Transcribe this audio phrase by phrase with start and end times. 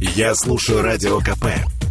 [0.00, 1.44] Я слушаю Радио КП,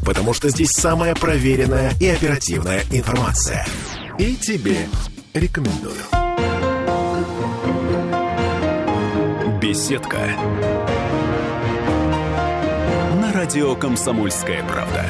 [0.04, 3.64] потому что здесь самая проверенная и оперативная информация.
[4.18, 4.88] И тебе
[5.36, 5.94] рекомендую.
[9.62, 10.18] Беседка.
[13.22, 15.06] На радио «Комсомольская правда».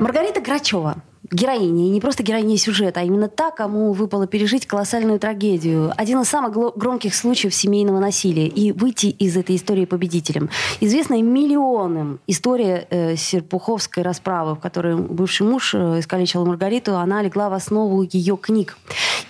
[0.00, 0.96] Маргарита Грачева
[1.30, 5.92] героиня, и не просто героиня сюжета, а именно та, кому выпало пережить колоссальную трагедию.
[5.96, 8.46] Один из самых громких случаев семейного насилия.
[8.46, 10.50] И выйти из этой истории победителем.
[10.80, 17.48] Известная миллионам история э, Серпуховской расправы, в которой бывший муж э, искалечил Маргариту, она легла
[17.48, 18.78] в основу ее книг.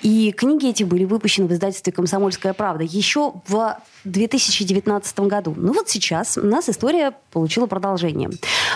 [0.03, 3.79] И книги эти были выпущены в издательстве «Комсомольская правда» еще в
[4.11, 5.55] 2019 году.
[5.57, 8.31] Ну вот сейчас у нас история получила продолжение.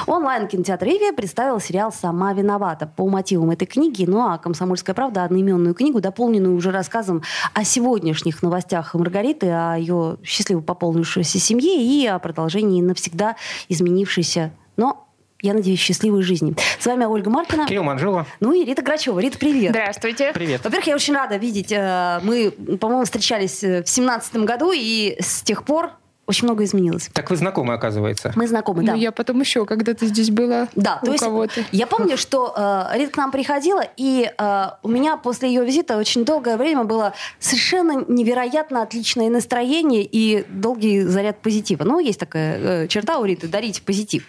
[0.07, 5.75] Онлайн-кинотеатр «Риви» представил сериал «Сама виновата» по мотивам этой книги, ну а «Комсомольская правда» одноименную
[5.75, 7.23] книгу, дополненную уже рассказом
[7.55, 13.37] о сегодняшних новостях Маргариты, о ее счастливо пополнившейся семье и о продолжении навсегда
[13.69, 15.10] изменившейся, но
[15.43, 16.55] я надеюсь, счастливой жизни.
[16.79, 17.67] С вами Ольга Маркина.
[17.67, 18.27] Кирилл Манжула.
[18.41, 19.19] Ну и Рита Грачева.
[19.21, 19.71] Рита, привет.
[19.71, 20.33] Здравствуйте.
[20.35, 20.63] Привет.
[20.65, 21.73] Во-первых, я очень рада видеть.
[21.73, 25.91] Э, мы, по-моему, встречались э, в семнадцатом году, и с тех пор
[26.31, 27.11] очень много изменилось.
[27.13, 28.33] Так вы знакомы, оказывается.
[28.37, 28.93] Мы знакомы, да.
[28.93, 31.65] Ну, я потом еще когда-то здесь была да, у то есть кого-то.
[31.73, 35.97] Я помню, что э, Рита к нам приходила, и э, у меня после ее визита
[35.97, 41.83] очень долгое время было совершенно невероятно отличное настроение и долгий заряд позитива.
[41.83, 44.25] Ну, есть такая э, черта у Риты– дарить позитив.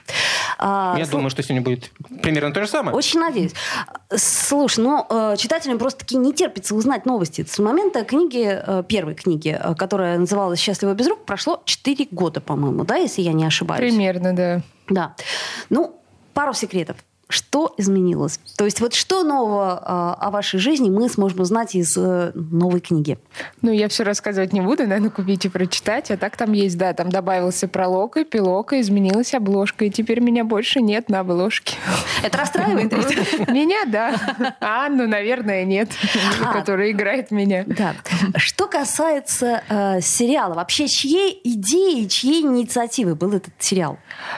[0.64, 1.14] А, я слу...
[1.14, 2.95] думаю, что сегодня будет примерно то же самое.
[2.95, 3.54] Очень надеюсь.
[4.16, 7.44] Слушай, ну, э, читателям просто-таки не терпится узнать новости.
[7.50, 12.42] С момента книги, э, первой книги, э, которая называлась «Счастливо без рук», прошло 4 года,
[12.42, 13.81] по-моему, да, если я не ошибаюсь?
[13.81, 14.62] Примерно, да.
[14.88, 15.16] Да.
[15.72, 16.00] Ну,
[16.34, 16.98] пару секретов.
[17.32, 18.40] Что изменилось?
[18.58, 22.82] То есть вот что нового э, о вашей жизни мы сможем узнать из э, новой
[22.82, 23.18] книги?
[23.62, 26.12] Ну, я все рассказывать не буду, надо купить и прочитать.
[26.12, 29.86] А так там есть, да, там добавился пролог, эпилог, и изменилась обложка.
[29.86, 31.76] И теперь меня больше нет на обложке.
[32.22, 32.92] Это расстраивает?
[33.48, 34.56] Меня, да.
[34.59, 35.90] А Анну, наверное, нет,
[36.44, 36.53] а.
[36.53, 37.63] которая играет меня.
[37.66, 37.96] Да.
[38.36, 43.98] Что касается э, сериала, вообще чьей идеи, чьей инициативы был этот сериал?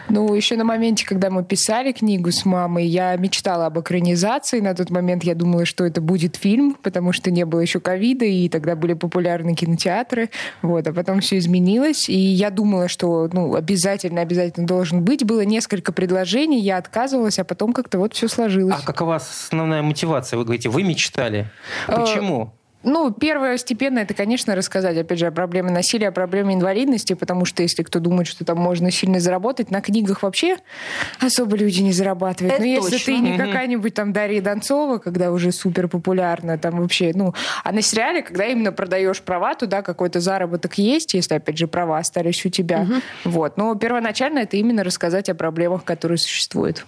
[0.10, 4.60] Ну, еще на моменте, когда мы писали книгу с мамой, я мечтала об экранизации.
[4.60, 8.26] На тот момент я думала, что это будет фильм, потому что не было еще ковида,
[8.26, 10.30] и тогда были популярны кинотеатры.
[10.62, 10.88] Вот.
[10.88, 15.26] А потом все изменилось, и я думала, что ну, обязательно, обязательно должен быть.
[15.26, 18.76] Было несколько предложений, я отказывалась, а потом как-то вот все сложилось.
[18.82, 20.38] А какова основная мотивация?
[20.38, 21.50] Вы говорите, вы мечтали.
[21.88, 22.54] Э, Почему?
[22.84, 27.46] Ну, первое степенно это, конечно, рассказать, опять же, о проблеме насилия, о проблеме инвалидности, потому
[27.46, 30.58] что если кто думает, что там можно сильно заработать, на книгах вообще
[31.20, 32.56] особо люди не зарабатывают.
[32.56, 32.96] Это Но точно.
[32.96, 37.34] если ты не какая-нибудь там Дарья Донцова, когда уже супер популярна, там вообще, ну,
[37.64, 41.98] а на сериале, когда именно продаешь права, туда какой-то заработок есть, если, опять же, права
[41.98, 42.82] остались у тебя.
[42.82, 42.94] Угу.
[43.26, 43.58] Вот.
[43.58, 46.86] Но первоначально это именно рассказать о проблемах, которые существуют.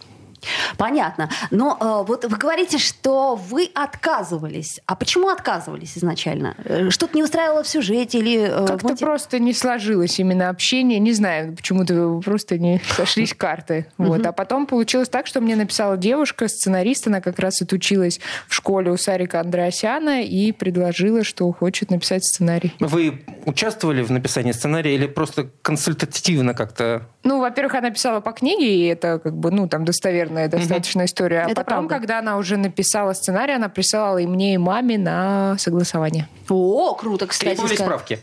[0.78, 1.30] Понятно.
[1.52, 4.80] Но э, вот вы говорите, что вы отказывались.
[4.86, 6.56] А почему отказывались изначально?
[6.64, 8.40] Э, что-то не устраивало в сюжете или...
[8.42, 9.00] Э, Как-то мотив...
[9.00, 11.00] просто не сложилось именно общение.
[11.00, 13.88] Не знаю, почему-то просто не сошлись карты.
[13.98, 14.26] Вот.
[14.26, 18.92] А потом получилось так, что мне написала девушка, сценарист, она как раз отучилась в школе
[18.92, 22.74] у Сарика Андреасяна и предложила, что хочет написать сценарий.
[22.80, 27.08] Вы участвовали в написании сценария или просто консультативно как-то?
[27.26, 31.06] Ну, во-первых, она писала по книге, и это как бы, ну, там достоверная достаточно mm-hmm.
[31.06, 31.40] история.
[31.42, 31.96] А Это потом, правда.
[31.96, 36.28] когда она уже написала сценарий, она присылала и мне, и маме на согласование.
[36.48, 37.56] О, круто, кстати.
[37.56, 38.20] Требовались правки?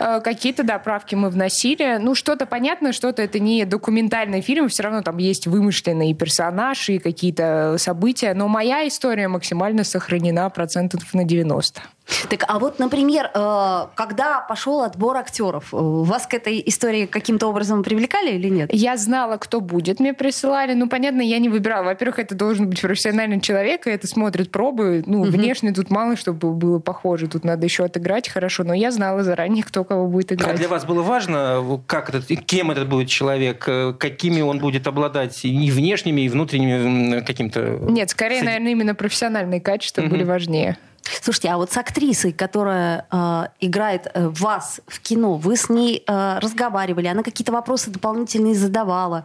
[0.00, 1.98] Э, какие-то, да, правки мы вносили.
[2.00, 6.98] Ну, что-то понятно, что-то это не документальный фильм, все равно там есть вымышленные персонажи и
[6.98, 11.80] какие-то события, но моя история максимально сохранена процентов на 90.
[12.28, 17.48] Так, а вот, например, э, когда пошел отбор актеров, э, вас к этой истории каким-то
[17.48, 18.70] образом привлекали или нет?
[18.72, 20.74] Я знала, кто будет, мне присылали.
[20.74, 21.84] Ну, понятно, я не выбирала.
[21.84, 25.02] Во-первых, это должен быть профессиональный человек, и это смотрит пробы.
[25.06, 25.30] Ну, угу.
[25.30, 27.28] внешне тут мало, чтобы было похоже.
[27.28, 28.64] Тут надо еще отыграть хорошо.
[28.64, 30.54] Но я знала заранее, кто кого будет играть.
[30.54, 34.86] А для вас было важно, как этот, кем этот будет человек, э, какими он будет
[34.86, 37.78] обладать и внешними, и внутренними каким-то...
[37.82, 40.10] Нет, скорее, наверное, именно профессиональные качества угу.
[40.10, 40.78] были важнее.
[41.20, 46.02] Слушайте, а вот с актрисой, которая э, играет э, вас в кино, вы с ней
[46.06, 49.24] э, разговаривали, она какие-то вопросы дополнительные задавала?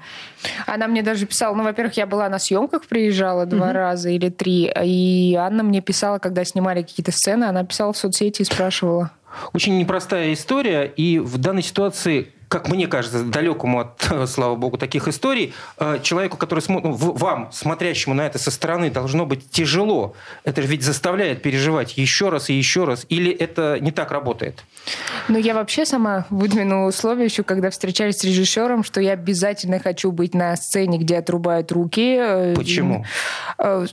[0.65, 3.73] Она мне даже писала, ну, во-первых, я была на съемках, приезжала два mm-hmm.
[3.73, 8.41] раза или три, и Анна мне писала, когда снимали какие-то сцены, она писала в соцсети
[8.41, 9.11] и спрашивала.
[9.53, 15.07] Очень непростая история, и в данной ситуации как мне кажется, далекому от, слава богу, таких
[15.07, 20.13] историй, э, человеку, который смотрит, ну, вам, смотрящему на это со стороны, должно быть тяжело.
[20.43, 23.05] Это ведь заставляет переживать еще раз и еще раз.
[23.09, 24.63] Или это не так работает?
[25.27, 30.11] Ну, я вообще сама выдвинула условие еще, когда встречались с режиссером, что я обязательно хочу
[30.11, 32.17] быть на сцене, где отрубают руки.
[32.19, 33.05] Э, Почему?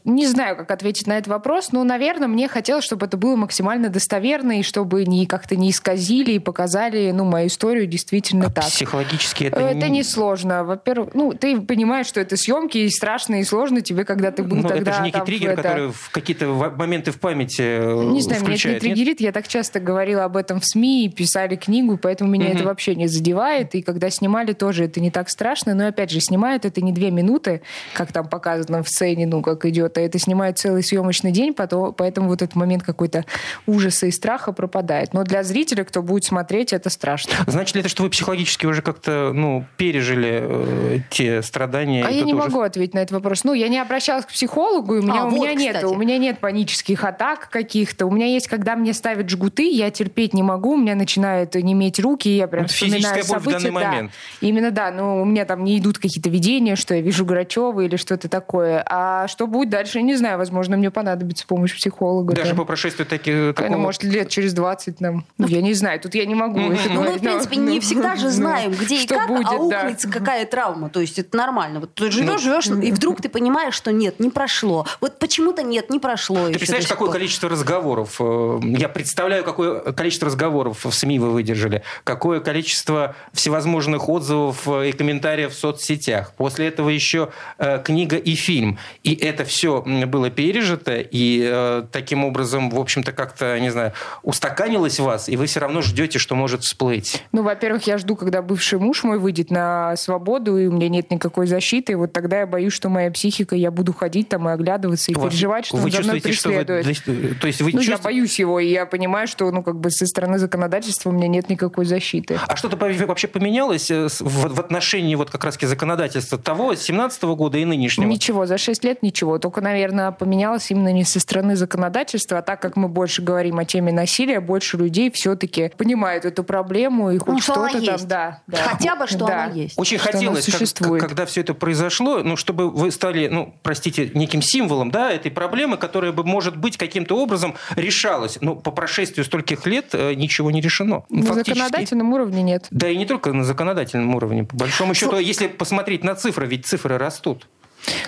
[0.05, 3.89] Не знаю, как ответить на этот вопрос, но, наверное, мне хотелось, чтобы это было максимально
[3.89, 8.65] достоверно и чтобы не как-то не исказили и показали, ну, мою историю действительно а так.
[8.65, 9.61] Психологически это...
[9.61, 10.65] Это не сложно.
[10.65, 14.59] Во-первых, ну, ты понимаешь, что это съемки, и страшно, и сложно тебе, когда ты был
[14.59, 14.91] ну, тогда...
[14.91, 15.63] это же некий там, триггер, это...
[15.63, 19.21] который в какие-то моменты в памяти э, Не знаю, меня это не триггерит.
[19.21, 22.65] Я так часто говорила об этом в СМИ, и писали книгу, поэтому меня mm это
[22.65, 23.75] вообще не задевает.
[23.75, 25.75] И когда снимали, тоже это не так страшно.
[25.75, 27.63] Но, опять же, снимают это не две минуты,
[27.95, 31.95] как там показано в сцене, ну, как идет, а это снимают целый съемочный день, потом,
[31.95, 33.25] поэтому вот этот момент какой-то
[33.67, 35.15] ужаса и страха пропадает.
[35.15, 37.33] Но для зрителя, кто будет смотреть, это страшно.
[37.47, 42.05] Значит ли это, что вы психологически уже как-то ну, пережили э, те страдания?
[42.05, 42.45] А я не уже...
[42.45, 43.45] могу ответить на этот вопрос.
[43.45, 45.95] Ну, я не обращалась к психологу, и у меня, а, у, вот, меня нет, у
[45.95, 48.07] меня нет панических атак каких-то.
[48.07, 52.01] У меня есть, когда мне ставят жгуты, я терпеть не могу, у меня начинают неметь
[52.01, 53.59] руки, я прям вот вспоминаю события.
[53.59, 53.89] В данный да.
[53.91, 54.13] момент.
[54.41, 57.97] Именно да, но у меня там не идут какие-то видения, что я вижу Грачева или
[57.97, 58.83] что-то такое.
[58.89, 60.39] А что будет дальше, не знаю.
[60.39, 62.35] Возможно, мне понадобится помощь психолога.
[62.35, 62.59] Даже там.
[62.59, 63.55] по прошествию таких...
[63.55, 63.77] Такого...
[63.77, 65.25] Ну, может, лет через 20 нам.
[65.39, 66.59] Ну, я не знаю, тут я не могу.
[66.59, 70.89] Ну, мы, в принципе, не всегда же знаем, где и как, а аукается какая травма.
[70.89, 71.81] То есть это нормально.
[71.81, 74.87] Вот ты живешь, живешь, и вдруг ты понимаешь, что нет, не прошло.
[75.01, 76.47] Вот почему-то нет, не прошло.
[76.47, 78.17] Ты представляешь, какое количество разговоров?
[78.21, 84.93] Э, я представляю, какое количество разговоров в СМИ вы выдержали, какое количество всевозможных отзывов и
[84.93, 86.33] комментариев в соцсетях.
[86.37, 88.79] После этого еще э, книга и фильм.
[89.03, 93.93] И это все было пережито, и э, таким образом, в общем-то, как-то, не знаю,
[94.23, 97.23] устаканилось вас, и вы все равно ждете, что может всплыть.
[97.33, 101.11] Ну, во-первых, я жду, когда бывший муж мой выйдет на свободу, и у меня нет
[101.11, 104.53] никакой защиты, и вот тогда я боюсь, что моя психика, я буду ходить там и
[104.53, 106.87] оглядываться, и вас, переживать, что вы он за мной преследует.
[106.87, 107.91] Вы, то есть вы ну, чувствуете...
[107.91, 111.29] я боюсь его, и я понимаю, что, ну, как бы со стороны законодательства у меня
[111.29, 112.39] нет никакой защиты.
[112.47, 117.59] А что-то вообще поменялось э, в, в отношении вот как раз законодательства того 17 года
[117.59, 118.09] и нынешнего?
[118.09, 119.39] Ничего, за 6 лет ничего.
[119.39, 123.65] Только, наверное, поменялось именно не со стороны законодательства, а так как мы больше говорим о
[123.65, 128.09] теме насилия, больше людей все-таки понимают эту проблему и хоть ну, что-то там, есть.
[128.09, 128.59] да, да.
[128.59, 129.45] Хотя бы, что да.
[129.45, 129.79] она есть.
[129.79, 134.43] Очень что хотелось, как, когда все это произошло, ну, чтобы вы стали, ну, простите, неким
[134.43, 138.39] символом, да, этой проблемы, которая бы, может быть, каким-то образом решалась.
[138.41, 141.05] Но по прошествию стольких лет э, ничего не решено.
[141.09, 141.59] На Фактически.
[141.59, 142.67] законодательном уровне нет.
[142.71, 144.45] Да и не только на законодательном уровне.
[144.45, 147.47] По большому счету, если посмотреть на цифры, ведь цифры растут.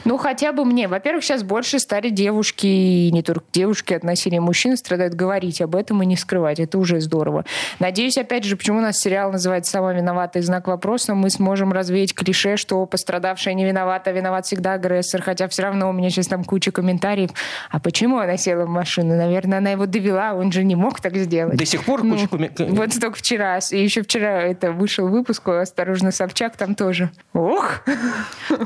[0.05, 0.89] Ну, хотя бы мне.
[0.89, 5.75] Во-первых, сейчас больше стали девушки, и не только девушки от насилия мужчин страдают говорить об
[5.75, 6.61] этом и не скрывать.
[6.61, 7.45] Это уже здорово.
[7.79, 11.73] Надеюсь, опять же, почему у нас сериал называется «Сама виновата» и знак вопроса, мы сможем
[11.73, 15.23] развеять клише, что пострадавшая не виновата, а виноват всегда агрессор.
[15.23, 17.31] Хотя все равно у меня сейчас там куча комментариев.
[17.71, 19.17] А почему она села в машину?
[19.17, 21.57] Наверное, она его довела, он же не мог так сделать.
[21.57, 22.77] До сих пор ну, куча комментариев?
[22.77, 23.59] Вот только вчера.
[23.71, 27.11] И еще вчера это вышел выпуск «Осторожно, Собчак» там тоже.
[27.33, 27.83] Ох!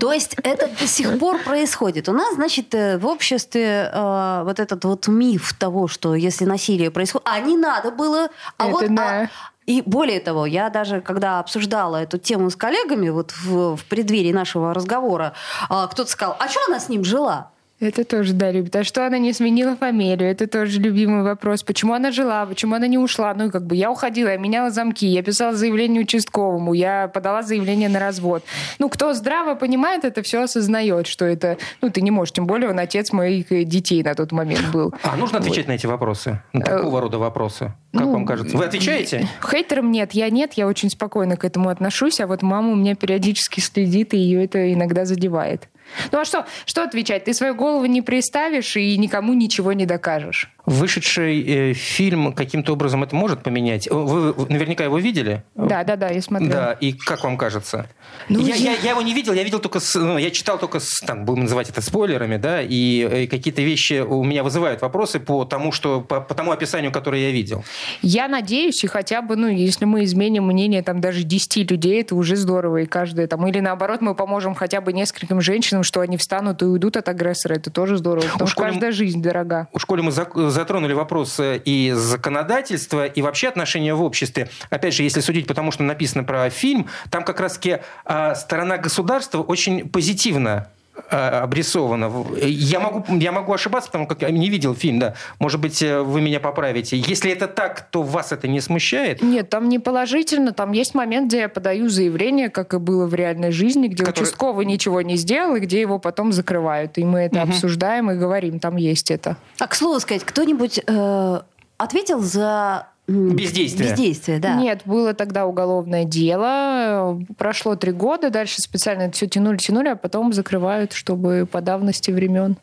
[0.01, 2.09] То есть это до сих пор происходит.
[2.09, 6.91] У нас, значит, э, в обществе э, вот этот вот миф того, что если насилие
[6.91, 8.95] происходит, а не надо было, а Это вот...
[8.95, 9.23] Да.
[9.23, 9.29] А,
[9.67, 14.33] и более того, я даже когда обсуждала эту тему с коллегами вот в, в преддверии
[14.33, 15.35] нашего разговора,
[15.71, 17.51] э, кто-то сказал, а что она с ним жила?
[17.81, 18.75] Это тоже, да, любит.
[18.75, 20.29] А что она не сменила фамилию?
[20.29, 21.63] Это тоже любимый вопрос.
[21.63, 22.45] Почему она жила?
[22.45, 23.33] Почему она не ушла?
[23.35, 27.89] Ну, как бы я уходила, я меняла замки, я писала заявление участковому, я подала заявление
[27.89, 28.43] на развод.
[28.81, 31.57] Ну, кто здраво понимает это, все осознает, что это...
[31.81, 34.93] Ну, ты не можешь, тем более он отец моих детей на тот момент был.
[35.05, 35.69] А нужно отвечать вот.
[35.69, 36.43] на эти вопросы?
[36.53, 37.73] На такого рода вопросы?
[37.93, 38.57] Как ну, вам кажется?
[38.57, 39.29] Вы отвечаете?
[39.41, 42.97] Хейтерам нет, я нет, я очень спокойно к этому отношусь, а вот мама у меня
[42.97, 45.69] периодически следит, и ее это иногда задевает.
[46.13, 47.25] Ну а что, что отвечать?
[47.25, 50.51] Ты свою голову не приставишь и никому ничего не докажешь.
[50.69, 53.91] Вышедший э, фильм каким-то образом это может поменять?
[53.91, 55.43] Вы, вы наверняка его видели?
[55.55, 56.51] Да, да, да, я смотрел.
[56.51, 57.89] Да, и как вам кажется?
[58.29, 58.73] Ну, я, я...
[58.73, 61.25] Я, я его не видел, я видел только, с, ну, я читал только с, там,
[61.25, 65.73] будем называть это спойлерами, да, и, и какие-то вещи у меня вызывают вопросы по тому,
[65.73, 67.65] что, по, по тому описанию, которое я видел.
[68.03, 72.15] Я надеюсь, и хотя бы, ну, если мы изменим мнение там даже 10 людей, это
[72.15, 76.17] уже здорово, и каждая там, или наоборот, мы поможем хотя бы нескольким женщинам, что они
[76.17, 79.69] встанут и уйдут от агрессора, это тоже здорово, потому у что школе, каждая жизнь дорога.
[79.73, 80.11] У школе мы
[80.59, 84.49] затронули вопрос и законодательства, и вообще отношения в обществе.
[84.71, 89.41] Опять же, если судить потому, что написано про фильм, там как раз-таки а, сторона государства
[89.43, 90.69] очень позитивно
[91.11, 92.13] обрисовано.
[92.41, 95.15] Я могу, я могу ошибаться, потому как я не видел фильм, да.
[95.39, 96.97] Может быть, э, вы меня поправите.
[96.97, 99.23] Если это так, то вас это не смущает?
[99.23, 100.53] Нет, там не положительно.
[100.53, 104.25] Там есть момент, где я подаю заявление, как и было в реальной жизни, где Который...
[104.25, 106.99] участковый ничего не сделал, и где его потом закрывают.
[106.99, 107.51] И мы это угу.
[107.51, 109.37] обсуждаем и говорим, там есть это.
[109.59, 111.41] А к слову сказать, кто-нибудь э,
[111.79, 113.91] ответил за Бездействие.
[113.91, 114.55] Бездействие, да.
[114.57, 117.19] Нет, было тогда уголовное дело.
[117.39, 122.11] Прошло три года, дальше специально это все тянули, тянули, а потом закрывают, чтобы по давности
[122.11, 122.57] времен.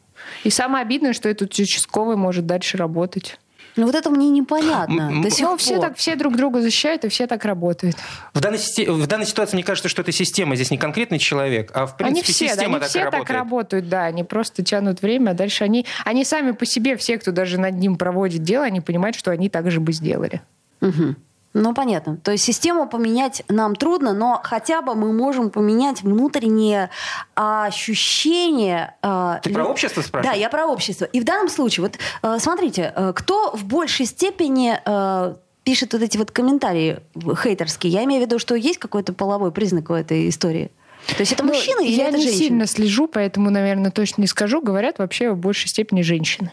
[0.44, 3.40] И самое обидное, что этот участковый может дальше работать.
[3.76, 5.22] Ну вот это мне непонятно.
[5.22, 7.98] До сих ну, все, так, все друг друга защищают, и все так работают.
[8.34, 11.86] В данной, в данной ситуации мне кажется, что это система, здесь не конкретный человек, а
[11.86, 13.28] в принципе они все, система да, они все работает.
[13.28, 17.18] так работают, да, они просто тянут время, а дальше они, они сами по себе, все,
[17.18, 20.42] кто даже над ним проводит дело, они понимают, что они так же бы сделали.
[20.82, 21.16] Угу.
[21.58, 22.18] Ну, понятно.
[22.18, 26.90] То есть систему поменять нам трудно, но хотя бы мы можем поменять внутреннее
[27.34, 28.96] ощущение.
[29.02, 30.36] А, Ты про общество спрашиваешь?
[30.36, 31.06] Да, я про общество.
[31.06, 36.02] И в данном случае, вот э, смотрите, э, кто в большей степени э, пишет вот
[36.02, 37.00] эти вот комментарии
[37.42, 37.94] хейтерские?
[37.94, 40.72] Я имею в виду, что есть какой-то половой признак в этой истории?
[41.08, 42.32] То есть это ну, мужчина или я это женщина?
[42.32, 44.62] Я не сильно слежу, поэтому, наверное, точно не скажу.
[44.62, 46.52] Говорят вообще в большей степени женщины.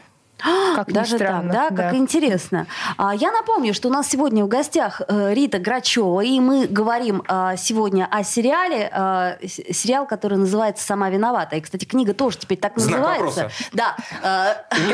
[0.75, 1.71] Как Даже так, да?
[1.71, 1.77] да?
[1.77, 2.67] Как интересно.
[2.97, 7.23] А, я напомню, что у нас сегодня в гостях э, Рита Грачева, и мы говорим
[7.29, 11.57] а, сегодня о сериале, а, сериал, который называется «Сама виновата».
[11.57, 13.43] И, кстати, книга тоже теперь так Знак называется.
[13.43, 13.71] Вопроса.
[13.73, 13.97] Да.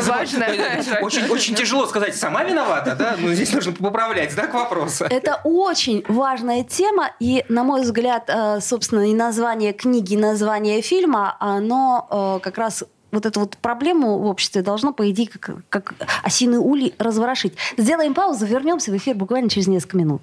[0.02, 0.46] Важно.
[1.02, 3.16] Очень, очень тяжело сказать «сама виновата», да?
[3.18, 5.06] Но здесь нужно поправлять знак вопроса.
[5.08, 11.36] Это очень важная тема, и, на мой взгляд, собственно, и название книги, и название фильма,
[11.40, 16.58] оно как раз вот эту вот проблему в обществе должно, по идее, как, как осиный
[16.58, 17.54] улей разворошить.
[17.76, 20.22] Сделаем паузу, вернемся в эфир буквально через несколько минут.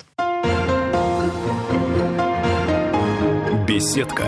[3.67, 4.23] Беседка.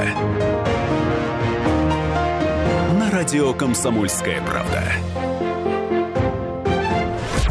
[3.00, 4.84] На радио «Комсомольская правда».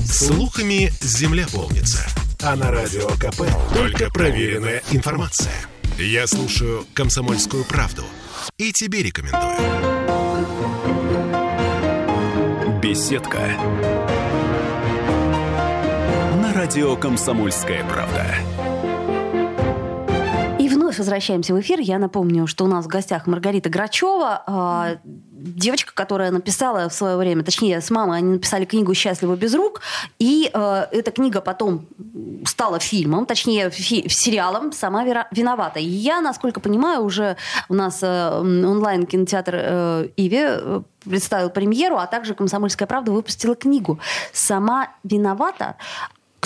[0.05, 2.07] Слухами земля полнится.
[2.43, 3.43] А на радио КП
[3.75, 5.53] только проверенная информация.
[5.99, 8.05] Я слушаю «Комсомольскую правду»
[8.59, 9.96] и тебе рекомендую.
[12.97, 13.41] Беседка.
[16.41, 18.25] На радио «Комсомольская правда».
[20.59, 21.79] И вновь возвращаемся в эфир.
[21.79, 24.97] Я напомню, что у нас в гостях Маргарита Грачева, а,
[25.37, 29.81] девочка, которая написала в свое время, точнее, с мамой они написали книгу «Счастливо без рук»,
[30.19, 31.87] и э, эта книга потом
[32.45, 35.79] стала фильмом, точнее, фи- сериалом «Сама виновата».
[35.79, 37.37] И я, насколько понимаю, уже
[37.69, 43.99] у нас э, онлайн-кинотеатр э, «Иви» э, представил премьеру, а также «Комсомольская правда» выпустила книгу
[44.33, 45.77] «Сама виновата».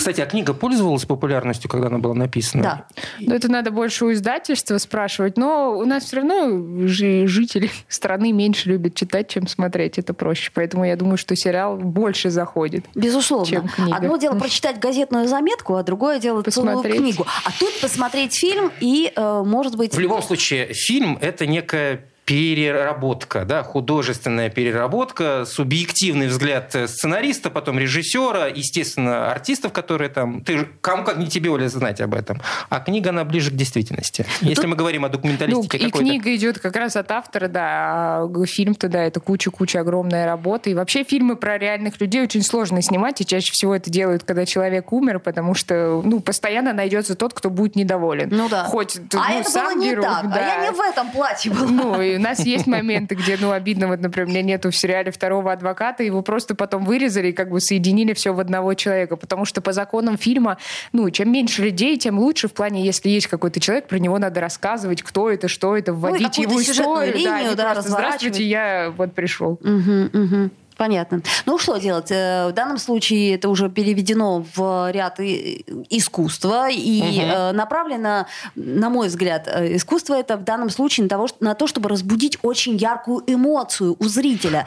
[0.01, 2.63] Кстати, а книга пользовалась популярностью, когда она была написана?
[2.63, 2.87] Да.
[3.19, 8.69] Ну, это надо больше у издательства спрашивать, но у нас все равно жители страны меньше
[8.69, 9.99] любят читать, чем смотреть.
[9.99, 10.49] Это проще.
[10.55, 12.83] Поэтому я думаю, что сериал больше заходит.
[12.95, 13.45] Безусловно.
[13.45, 13.95] Чем книга.
[13.95, 16.81] Одно дело прочитать газетную заметку, а другое дело посмотреть.
[16.81, 17.27] целую книгу.
[17.45, 19.93] А тут посмотреть фильм и, э, может быть...
[19.93, 28.47] В любом случае, фильм— это некая переработка, да, художественная переработка, субъективный взгляд сценариста, потом режиссера,
[28.47, 30.41] естественно, артистов, которые там...
[30.41, 32.41] Ты, кому как не тебе, Оля, знать об этом.
[32.69, 34.25] А книга, она ближе к действительности.
[34.39, 38.21] Если Тут, мы говорим о документалистике ну, И книга идет как раз от автора, да,
[38.23, 40.69] а фильм тогда это куча-куча огромная работа.
[40.69, 44.45] И вообще фильмы про реальных людей очень сложно снимать, и чаще всего это делают, когда
[44.45, 48.29] человек умер, потому что, ну, постоянно найдется тот, кто будет недоволен.
[48.31, 48.63] Ну да.
[48.63, 50.35] Хоть, а ну, это сам было не герой, так, да.
[50.35, 51.67] а я не в этом платье была.
[51.67, 55.11] Ну, и нас есть моменты, где, ну, обидно, вот, например, у меня нету в сериале
[55.11, 59.45] второго адвоката, его просто потом вырезали и как бы соединили все в одного человека, потому
[59.45, 60.57] что по законам фильма,
[60.93, 64.41] ну, чем меньше людей, тем лучше в плане, если есть какой-то человек, про него надо
[64.41, 67.15] рассказывать, кто это, что это, вводить ну, его историю.
[67.15, 69.59] Линию, да, да, Здравствуйте, я вот пришел.
[69.61, 70.49] Угу, угу.
[70.81, 71.21] Понятно.
[71.45, 72.09] Ну, что делать?
[72.09, 77.55] Э, в данном случае это уже переведено в ряд искусства и угу.
[77.55, 81.87] направлено, на мой взгляд, э, искусство это в данном случае на, того, на то, чтобы
[81.87, 84.65] разбудить очень яркую эмоцию у зрителя.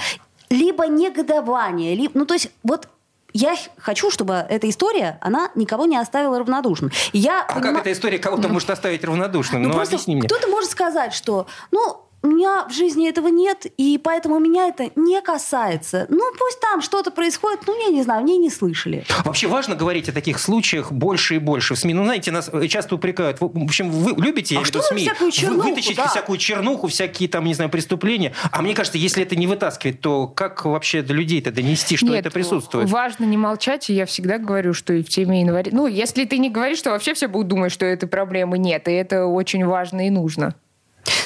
[0.51, 2.13] Либо негодование, либо...
[2.17, 2.87] Ну, то есть вот
[3.33, 6.93] я хочу, чтобы эта история, она никого не оставила равнодушным.
[7.13, 7.73] я а поним...
[7.75, 9.65] как эта история кого-то может оставить равнодушным?
[9.65, 10.29] Ну, ну объясни мне.
[10.29, 14.91] Кто-то может сказать, что, ну, у меня в жизни этого нет, и поэтому меня это
[14.97, 16.07] не касается.
[16.09, 19.05] Ну, пусть там что-то происходит, ну, я не знаю, мне не слышали.
[19.25, 21.93] Вообще важно говорить о таких случаях больше и больше в СМИ.
[21.93, 23.43] Ну, знаете, нас часто упрекают.
[23.43, 26.09] В общем, вы любите, а я что СМИ, всякую чернуху, вытащить да.
[26.09, 28.33] всякую чернуху, всякие там, не знаю, преступления.
[28.51, 32.21] А мне кажется, если это не вытаскивать, то как вообще до людей-то донести, что Нет,
[32.21, 32.89] это присутствует?
[32.89, 35.71] важно не молчать, и я всегда говорю, что и в теме января...
[35.75, 38.93] Ну, если ты не говоришь, то вообще все будут думать, что этой проблемы нет, и
[38.93, 40.55] это очень важно и нужно.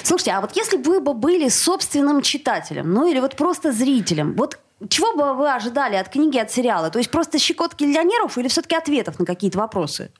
[0.02, 4.58] Слушайте, а вот если вы бы были собственным читателем, ну или вот просто зрителем, вот
[4.88, 6.90] чего бы вы ожидали от книги, от сериала?
[6.90, 10.10] То есть просто щекотки нервов или все-таки ответов на какие-то вопросы?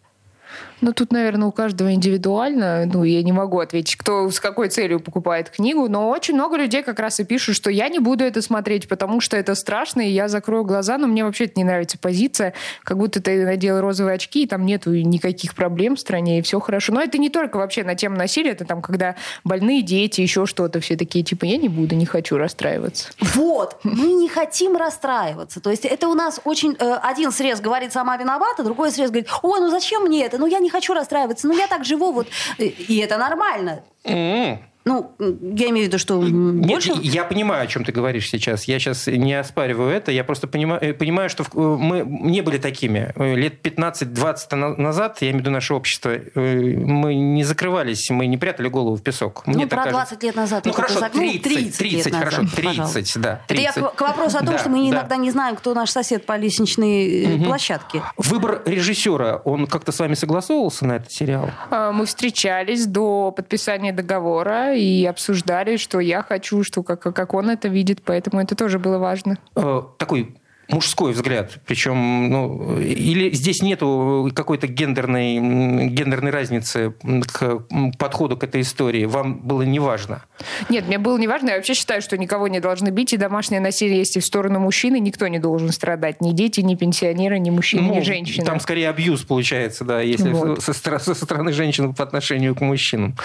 [0.80, 2.86] Ну, тут, наверное, у каждого индивидуально.
[2.86, 6.82] Ну, я не могу ответить, кто с какой целью покупает книгу, но очень много людей
[6.82, 10.10] как раз и пишут, что я не буду это смотреть, потому что это страшно, и
[10.10, 14.14] я закрою глаза, но мне вообще это не нравится позиция, как будто ты надел розовые
[14.14, 16.92] очки, и там нету никаких проблем в стране, и все хорошо.
[16.92, 20.80] Но это не только вообще на тему насилия, это там, когда больные дети, еще что-то,
[20.80, 23.10] все такие, типа, я не буду, не хочу расстраиваться.
[23.20, 25.60] Вот, мы не хотим расстраиваться.
[25.60, 26.76] То есть это у нас очень...
[26.78, 30.37] Э, один срез говорит, сама виновата, другой срез говорит, ой, ну зачем мне это?
[30.38, 32.28] Ну я не хочу расстраиваться, ну я так живу, вот,
[32.58, 33.82] и это нормально.
[34.04, 34.58] Mm-hmm.
[34.88, 36.92] Ну, я имею в виду, что больше...
[36.92, 38.64] Нет, я понимаю, о чем ты говоришь сейчас.
[38.64, 40.10] Я сейчас не оспариваю это.
[40.10, 43.12] Я просто понимаю, э, понимаю что мы не были такими.
[43.16, 48.38] Лет 15-20 назад, я имею в виду наше общество, э, мы не закрывались, мы не
[48.38, 49.46] прятали голову в песок.
[49.46, 50.16] Мне ну, про кажется.
[50.16, 50.64] 20 лет назад.
[50.64, 53.20] Ну, хорошо, 30, 30, 30 лет хорошо, 30, пожалуйста.
[53.20, 53.40] да.
[53.48, 53.66] 30.
[53.66, 54.96] Это я к, вопросу о том, да, что мы да.
[54.96, 57.44] иногда не знаем, кто наш сосед по лестничной угу.
[57.44, 58.02] площадке.
[58.16, 61.50] Выбор режиссера, он как-то с вами согласовывался на этот сериал?
[61.70, 67.50] А, мы встречались до подписания договора, и обсуждали, что я хочу, что как, как он
[67.50, 69.38] это видит, поэтому это тоже было важно.
[69.56, 70.36] Э, такой
[70.68, 71.58] мужской взгляд.
[71.66, 76.94] Причем, ну, или здесь нету какой-то гендерной, гендерной разницы
[77.32, 77.62] к
[77.98, 79.04] подходу к этой истории.
[79.04, 80.24] Вам было не важно?
[80.68, 81.50] Нет, мне было не важно.
[81.50, 84.60] Я вообще считаю, что никого не должны бить, и домашнее насилие есть и в сторону
[84.60, 85.00] мужчины.
[85.00, 86.20] Никто не должен страдать.
[86.20, 88.44] Ни дети, ни пенсионеры, ни мужчины, ну, ни женщины.
[88.44, 90.62] Там скорее абьюз получается, да, если вот.
[90.62, 93.16] со, со стороны женщин по отношению к мужчинам.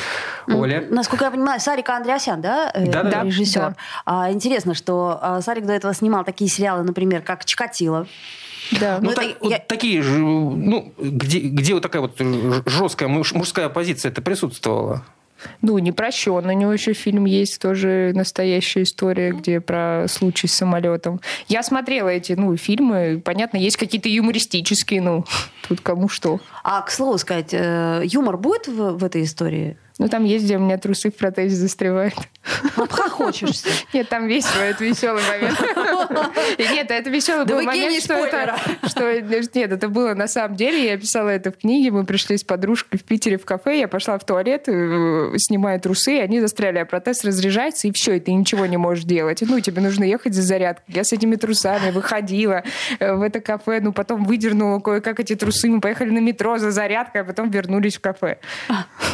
[0.47, 0.83] Оля?
[0.89, 3.61] Насколько я понимаю, Сарик Андреасян, да, э, да, да режиссер?
[3.61, 3.75] Да.
[4.05, 8.07] А, интересно, что а, Сарик до этого снимал такие сериалы, например, как как Чикатило.
[8.79, 8.99] Да.
[9.01, 9.35] Ну, ну так, я...
[9.39, 12.17] вот такие же, ну, где, где вот такая вот
[12.65, 15.03] жесткая мужская позиция это присутствовала?
[15.61, 16.45] Ну, не прощен.
[16.45, 21.19] У него еще фильм есть, тоже настоящая история, где про случай с самолетом.
[21.47, 23.21] Я смотрела эти, ну, фильмы.
[23.23, 25.25] Понятно, есть какие-то юмористические, ну,
[25.67, 26.39] тут кому что.
[26.63, 29.77] А, к слову сказать, э, юмор будет в, в этой истории?
[30.03, 32.13] Ну, там есть, где у меня трусы в протезе застревают.
[32.75, 33.69] Обхохочешься.
[33.93, 35.57] Нет, там весело, это веселый момент.
[36.57, 38.57] Нет, это веселый был момент, что это...
[38.85, 40.83] Что, нет, это было на самом деле.
[40.83, 41.91] Я писала это в книге.
[41.91, 43.79] Мы пришли с подружкой в Питере в кафе.
[43.79, 48.19] Я пошла в туалет, э, снимаю трусы, они застряли, а протез разряжается, и все, и
[48.19, 49.41] ты ничего не можешь делать.
[49.41, 50.95] Ну, тебе нужно ехать за зарядкой.
[50.95, 52.63] Я с этими трусами выходила
[52.99, 55.69] э, в это кафе, ну, потом выдернула кое-как эти трусы.
[55.69, 58.39] Мы поехали на метро за зарядкой, а потом вернулись в кафе.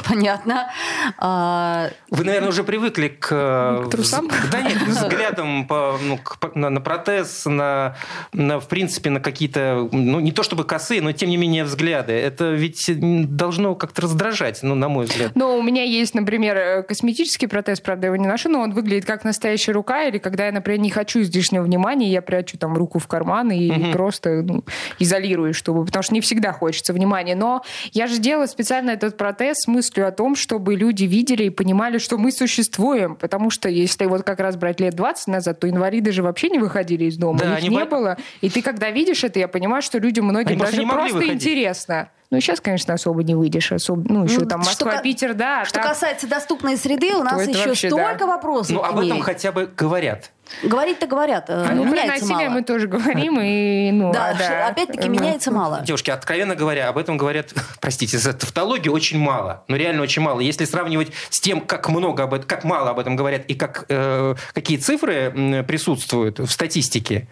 [0.07, 0.71] Понятно.
[1.17, 3.29] А, Вы, наверное, уже привыкли к...
[3.31, 4.29] Э, к трусам?
[4.51, 7.95] Да нет, взглядом по, ну, к, на, на протез, на,
[8.33, 12.13] на, в принципе, на какие-то, ну, не то чтобы косые, но, тем не менее, взгляды.
[12.13, 12.89] Это ведь
[13.35, 15.31] должно как-то раздражать, ну, на мой взгляд.
[15.35, 19.05] Ну, у меня есть, например, э, косметический протез, правда, его не ношу, но он выглядит
[19.05, 22.99] как настоящая рука, или когда я, например, не хочу излишнего внимания, я прячу там руку
[22.99, 23.91] в карман и угу.
[23.91, 24.63] просто ну,
[24.99, 25.85] изолирую, чтобы...
[25.85, 27.35] Потому что не всегда хочется внимания.
[27.35, 31.43] Но я же делала специально этот протез с мыслью о том, что чтобы люди видели
[31.45, 33.15] и понимали, что мы существуем.
[33.15, 36.59] Потому что если вот как раз брать лет 20 назад, то инвалиды же вообще не
[36.59, 37.39] выходили из дома.
[37.39, 37.85] Да, Их не бо...
[37.85, 38.17] было.
[38.41, 41.33] И ты когда видишь это, я понимаю, что людям многим они даже просто выходить.
[41.35, 42.09] интересно.
[42.31, 43.71] Ну, сейчас, конечно, особо не выйдешь.
[43.71, 45.65] Особо, ну, еще ну, там Москва, что, Питер, да.
[45.65, 45.89] Что так...
[45.89, 48.27] касается доступной среды, у нас еще вообще, столько да.
[48.27, 48.75] вопросов.
[48.75, 50.31] Ну, об этом хотя бы говорят.
[50.63, 51.49] Говорить-то говорят.
[51.49, 52.49] А, ну, про насилие мало.
[52.49, 53.39] мы тоже говорим.
[53.41, 54.67] И, ну, да, а, да.
[54.67, 55.81] опять-таки ну, меняется мало.
[55.81, 59.63] Девушки, откровенно говоря, об этом говорят, простите за тавтологию, очень мало.
[59.67, 60.39] Но реально очень мало.
[60.39, 63.85] Если сравнивать с тем, как много об этом, как мало об этом говорят и как,
[63.89, 67.27] э, какие цифры присутствуют в статистике,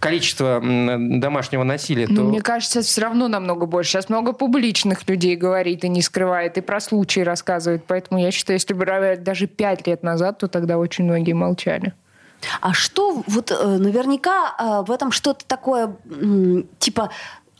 [0.00, 2.22] количество домашнего насилия, ну, то...
[2.22, 3.92] Мне кажется, все равно намного больше.
[3.92, 7.84] Сейчас много публичных людей говорит и не скрывает, и про случаи рассказывает.
[7.86, 8.86] Поэтому я считаю, если бы
[9.20, 11.92] даже пять лет назад, то тогда очень многие молчали.
[12.60, 15.94] А что вот э, наверняка э, в этом что-то такое
[16.78, 17.10] типа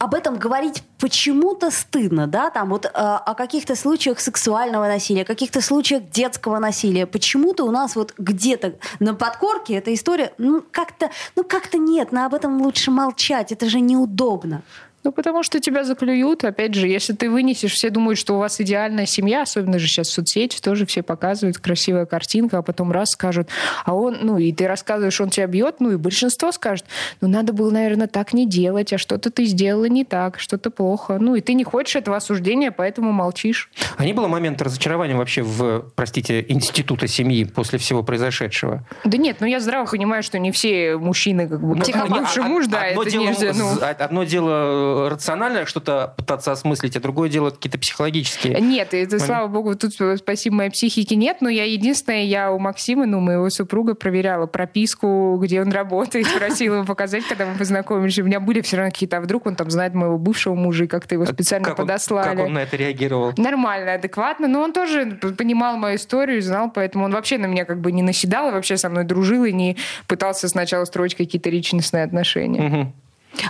[0.00, 5.26] об этом говорить почему-то стыдно, да, там вот э, о каких-то случаях сексуального насилия, о
[5.26, 7.06] каких-то случаях детского насилия.
[7.06, 12.24] Почему-то у нас вот где-то на подкорке эта история, ну как-то, ну как-то нет, но
[12.24, 14.62] об этом лучше молчать, это же неудобно.
[15.02, 16.44] Ну, потому что тебя заклюют.
[16.44, 20.08] Опять же, если ты вынесешь, все думают, что у вас идеальная семья, особенно же сейчас
[20.08, 23.48] в соцсети тоже все показывают красивая картинка, а потом раз скажут,
[23.84, 26.84] а он, ну, и ты рассказываешь, он тебя бьет, ну, и большинство скажет,
[27.22, 31.18] ну, надо было, наверное, так не делать, а что-то ты сделала не так, что-то плохо.
[31.18, 33.70] Ну, и ты не хочешь этого осуждения, поэтому молчишь.
[33.96, 38.86] А не было момента разочарования вообще в, простите, института семьи после всего произошедшего?
[39.04, 42.66] Да нет, ну, я здраво понимаю, что не все мужчины, как бы, ну, бывший муж,
[42.66, 43.78] да, одно это дело, нельзя, ну...
[43.80, 48.60] Одно дело э, рационально что-то пытаться осмыслить, а другое дело какие-то психологические.
[48.60, 53.06] Нет, это, слава богу, тут спасибо моей психике нет, но я единственное, я у Максима,
[53.06, 58.18] ну, моего супруга, проверяла прописку, где он работает, просила его показать, когда мы познакомились.
[58.18, 60.86] У меня были все равно какие-то, а вдруг он там знает моего бывшего мужа, и
[60.86, 62.30] как-то его специально как подослали.
[62.30, 63.32] Он, как он на это реагировал?
[63.36, 67.80] Нормально, адекватно, но он тоже понимал мою историю, знал, поэтому он вообще на меня как
[67.80, 69.76] бы не наседал, и вообще со мной дружил, и не
[70.06, 72.66] пытался сначала строить какие-то личностные отношения.
[72.66, 72.92] Угу.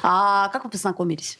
[0.02, 1.38] А как вы познакомились?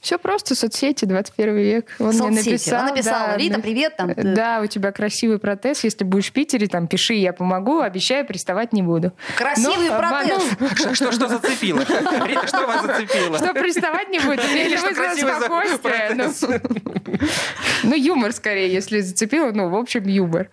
[0.00, 1.94] Все просто, соцсети, 21 век.
[1.98, 2.30] Он соцсети.
[2.30, 2.80] мне написал.
[2.80, 3.96] Он написал, да, Рита, привет.
[3.98, 5.84] Там, да, у тебя красивый протез.
[5.84, 9.12] Если будешь в Питере, там, пиши, я помогу, обещаю, приставать не буду.
[9.36, 10.42] Красивый Но, протез?
[10.74, 11.80] Что, что, что зацепило?
[11.80, 13.36] Рита, что вас зацепило?
[13.36, 14.40] Что приставать не буду?
[14.40, 16.10] Или красивый спокойствие.
[16.14, 17.28] Ну,
[17.82, 19.52] ну, юмор скорее, если зацепило.
[19.52, 20.48] Ну, в общем, юмор.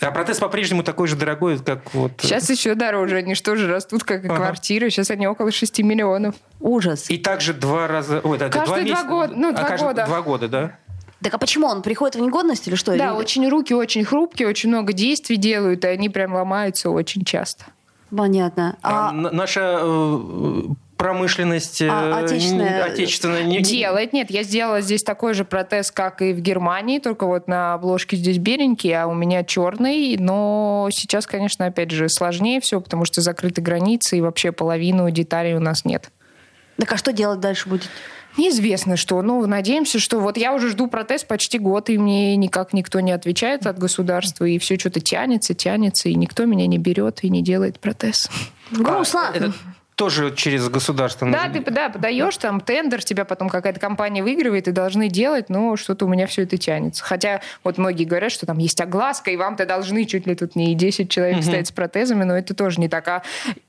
[0.00, 2.12] А протез по-прежнему такой же дорогой, как вот...
[2.20, 3.16] Сейчас еще дороже.
[3.16, 4.36] Они что же растут, как и ага.
[4.36, 4.90] квартиры.
[4.90, 6.34] Сейчас они около 6 миллионов.
[6.60, 7.08] Ужас.
[7.08, 8.20] И также два раза...
[8.22, 9.32] Ой, да, Каждые два, два года.
[9.34, 10.06] Ну, два а, года.
[10.06, 10.78] Два года, да?
[11.22, 12.96] Так а почему он приходит в негодность или что?
[12.96, 13.12] Да, или...
[13.12, 17.66] очень руки очень хрупкие, очень много действий делают, и они прям ломаются очень часто.
[18.14, 18.76] Понятно.
[18.82, 20.62] А, а наша э,
[21.00, 22.84] промышленность а, э, отечественная...
[22.84, 23.62] отечественная не...
[23.62, 24.12] делает.
[24.12, 28.16] Нет, я сделала здесь такой же протез, как и в Германии, только вот на обложке
[28.16, 30.16] здесь беленький, а у меня черный.
[30.18, 35.54] Но сейчас, конечно, опять же, сложнее все, потому что закрыты границы, и вообще половину деталей
[35.54, 36.10] у нас нет.
[36.76, 37.88] Так а что делать дальше будет?
[38.36, 39.22] Неизвестно что.
[39.22, 43.12] Ну, надеемся, что вот я уже жду протез почти год, и мне никак никто не
[43.12, 47.42] отвечает от государства, и все что-то тянется, тянется, и никто меня не берет и не
[47.42, 48.28] делает протез.
[48.70, 49.30] Грустно.
[49.30, 49.52] А, это
[50.00, 51.30] тоже через государство.
[51.30, 55.76] Да, ты да, подаешь там тендер, тебя потом какая-то компания выигрывает, и должны делать, но
[55.76, 57.04] что-то у меня все это тянется.
[57.04, 60.74] Хотя вот многие говорят, что там есть огласка, и вам-то должны чуть ли тут не
[60.74, 61.42] 10 человек угу.
[61.42, 63.06] стоять с протезами, но это тоже не так.
[63.08, 63.22] А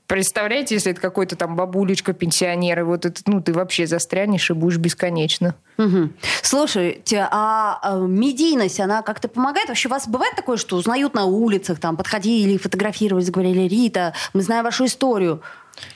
[0.06, 4.54] представляете, если это какой-то там бабулечка, пенсионер, и вот это, ну, ты вообще застрянешь и
[4.54, 5.54] будешь бесконечно.
[5.76, 6.08] Угу.
[6.40, 9.68] Слушайте, а, а медийность, она как-то помогает?
[9.68, 14.40] Вообще у вас бывает такое, что узнают на улицах, там, подходили, фотографировались, говорили, Рита, мы
[14.40, 15.42] знаем вашу историю.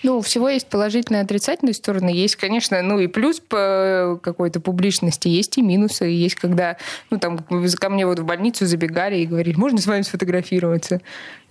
[0.03, 2.11] Ну, всего есть положительные и отрицательные стороны.
[2.11, 6.05] Есть, конечно, ну и плюс по какой-то публичности, есть и минусы.
[6.05, 6.77] Есть, когда,
[7.11, 11.01] ну, там, ко мне вот в больницу забегали и говорили, можно с вами сфотографироваться?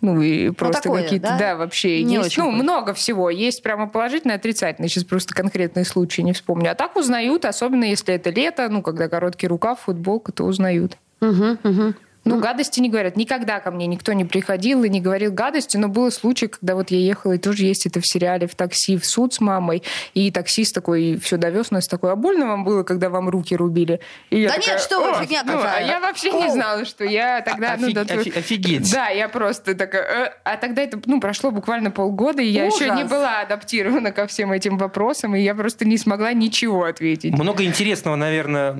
[0.02, 1.38] Ну, и ну, просто ну, какие-то, да?
[1.38, 2.38] да, вообще не есть.
[2.38, 3.30] Ну, много всего.
[3.30, 4.89] Есть прямо положительные и отрицательные.
[4.89, 6.71] Сейчас просто конкретные случаи не вспомню.
[6.71, 10.98] А так узнают, особенно если это лето, ну, когда короткий рукав, футболка, то узнают.
[11.21, 11.93] Угу, угу.
[12.25, 13.15] Ну, гадости не говорят.
[13.17, 16.89] Никогда ко мне никто не приходил и не говорил гадости, но был случай, когда вот
[16.89, 19.83] я ехала, и тоже есть это в сериале, в такси, в суд с мамой,
[20.15, 23.99] и таксист такой все довез нас такой, а больно вам было, когда вам руки рубили?
[24.31, 26.41] И да такая, нет, что вы, фигня ну, А я вообще О!
[26.41, 27.73] не знала, что я тогда...
[27.73, 28.91] Офиг, ну, да, офигеть.
[28.91, 30.01] Да, я просто такая...
[30.01, 32.81] Э, а тогда это, ну, прошло буквально полгода, и я Ужас.
[32.81, 37.33] еще не была адаптирована ко всем этим вопросам, и я просто не смогла ничего ответить.
[37.33, 38.73] Много интересного, наверное,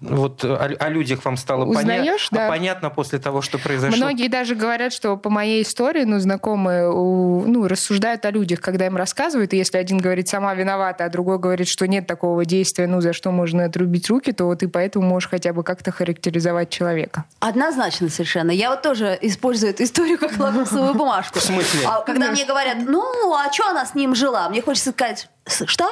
[0.00, 2.42] вот о, о людях вам стало Узнаешь, поня...
[2.42, 2.48] да.
[2.70, 3.96] Понятно после того, что произошло.
[3.96, 8.96] Многие даже говорят, что по моей истории, ну, знакомые, ну, рассуждают о людях, когда им
[8.96, 13.00] рассказывают, и если один говорит, сама виновата, а другой говорит, что нет такого действия, ну,
[13.00, 17.24] за что можно отрубить руки, то вот и поэтому можешь хотя бы как-то характеризовать человека.
[17.40, 18.50] Однозначно совершенно.
[18.50, 21.38] Я вот тоже использую эту историю как лакмусовую бумажку.
[21.38, 21.80] В смысле?
[21.86, 24.48] А когда мне говорят, ну, а что она с ним жила?
[24.48, 25.90] Мне хочется сказать, что?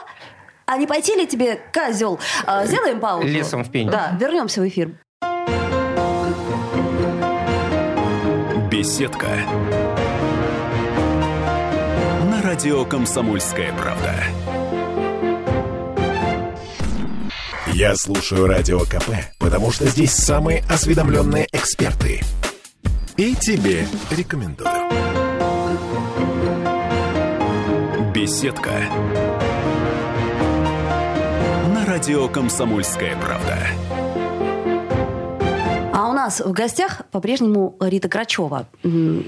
[0.66, 2.20] А не пойти ли тебе, козел?
[2.46, 3.26] А, сделаем паузу.
[3.26, 3.90] Лесом в пень.
[3.90, 4.92] Да, вернемся в эфир.
[8.78, 9.26] Беседка.
[12.30, 14.14] На радио Комсомольская правда.
[17.72, 22.22] Я слушаю радио КП, потому что здесь самые осведомленные эксперты.
[23.16, 24.70] И тебе рекомендую.
[28.14, 28.84] Беседка.
[31.74, 33.58] На радио Комсомольская правда
[36.28, 38.68] нас в гостях по-прежнему Рита Грачева.
[38.82, 39.24] Ну,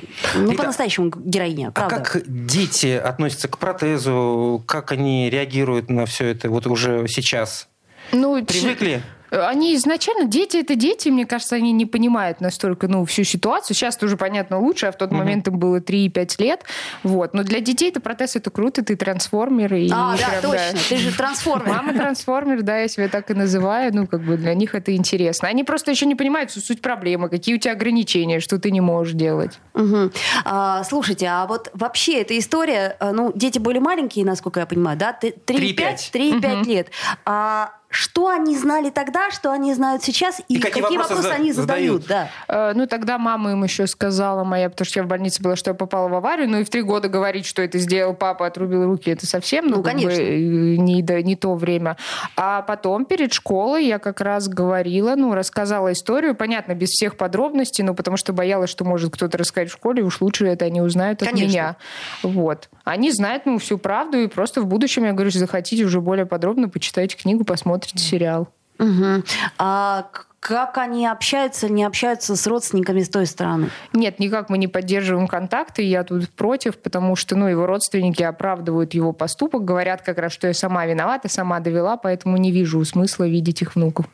[0.57, 1.97] по-настоящему героиня, а правда.
[1.97, 4.63] А как дети относятся к протезу?
[4.67, 7.69] Как они реагируют на все это вот уже сейчас?
[8.13, 9.03] Ну, Привыкли?
[9.31, 13.77] Они изначально, дети это дети, мне кажется, они не понимают настолько, ну, всю ситуацию.
[13.77, 15.17] Сейчас тоже понятно лучше, а в тот mm-hmm.
[15.17, 16.65] момент им было 3-5 лет.
[17.03, 17.35] Вот.
[17.35, 19.75] Но для детей это протез, это круто, ты трансформер.
[19.75, 20.79] И а, да, прям, точно, да.
[20.89, 21.69] ты же трансформер.
[21.69, 23.95] Мама трансформер, да, я себя так и называю.
[23.95, 25.49] Ну, как бы для них это интересно.
[25.49, 29.15] Они просто еще не понимают суть проблемы, какие у тебя ограничения, что ты не можешь
[29.15, 29.59] делать.
[29.75, 30.11] Угу.
[30.45, 34.99] А, слушайте, а вот вообще эта история, э, ну, дети были маленькие, насколько я понимаю,
[34.99, 35.17] да?
[35.21, 36.71] 3-5 угу.
[36.71, 36.89] лет.
[37.25, 41.41] А что они знали тогда, что они знают сейчас, и, и какие, какие вопросы, вопросы
[41.41, 42.03] они задают.
[42.03, 42.07] задают.
[42.07, 42.71] Да.
[42.71, 45.71] Э, ну, тогда мама им еще сказала моя, потому что я в больнице была, что
[45.71, 46.49] я попала в аварию.
[46.49, 49.79] Ну, и в три года говорить, что это сделал папа, отрубил руки, это совсем, ну,
[49.79, 50.23] ну конечно.
[50.23, 51.97] Бы, не, да, не то время.
[52.37, 57.83] А потом перед школой я как раз говорила, ну, рассказала историю, понятно, без всех подробностей,
[57.83, 61.23] ну, потому что боялась, что может кто-то рассказать в школе, уж лучше это они узнают
[61.23, 61.49] от конечно.
[61.49, 61.77] меня.
[62.23, 62.69] Вот.
[62.85, 66.69] Они знают, ну, всю правду, и просто в будущем, я говорю, захотите уже более подробно,
[66.69, 68.49] почитайте книгу, посмотрите сериал.
[68.79, 69.25] Угу.
[69.59, 70.07] А
[70.41, 73.69] как они общаются, не общаются с родственниками с той стороны?
[73.93, 78.95] Нет, никак мы не поддерживаем контакты, я тут против, потому что ну, его родственники оправдывают
[78.95, 83.29] его поступок, говорят как раз, что я сама виновата, сама довела, поэтому не вижу смысла
[83.29, 84.07] видеть их внуков.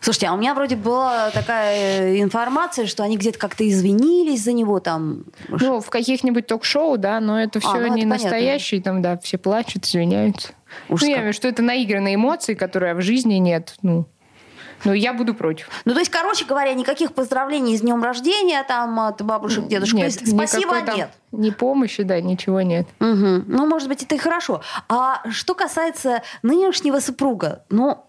[0.00, 4.52] Слушайте, а у меня вроде была такая э, информация, что они где-то как-то извинились за
[4.52, 5.24] него там.
[5.48, 9.18] Ну, в каких-нибудь ток-шоу, да, но это все а, ну, не это настоящие, там, да,
[9.18, 10.52] все плачут, извиняются.
[10.88, 14.06] Уж ну, я имею что это наигранные эмоции, которые в жизни нет, ну,
[14.84, 15.68] но я буду против.
[15.84, 19.94] Ну, то есть, короче говоря, никаких поздравлений с днем рождения там от бабушек, дедушек.
[19.96, 21.10] Нет, то есть, спасибо, там, нет.
[21.32, 22.86] Ни помощи, да, ничего нет.
[23.00, 23.44] Угу.
[23.46, 24.62] Ну, может быть, это и хорошо.
[24.88, 28.04] А что касается нынешнего супруга, ну,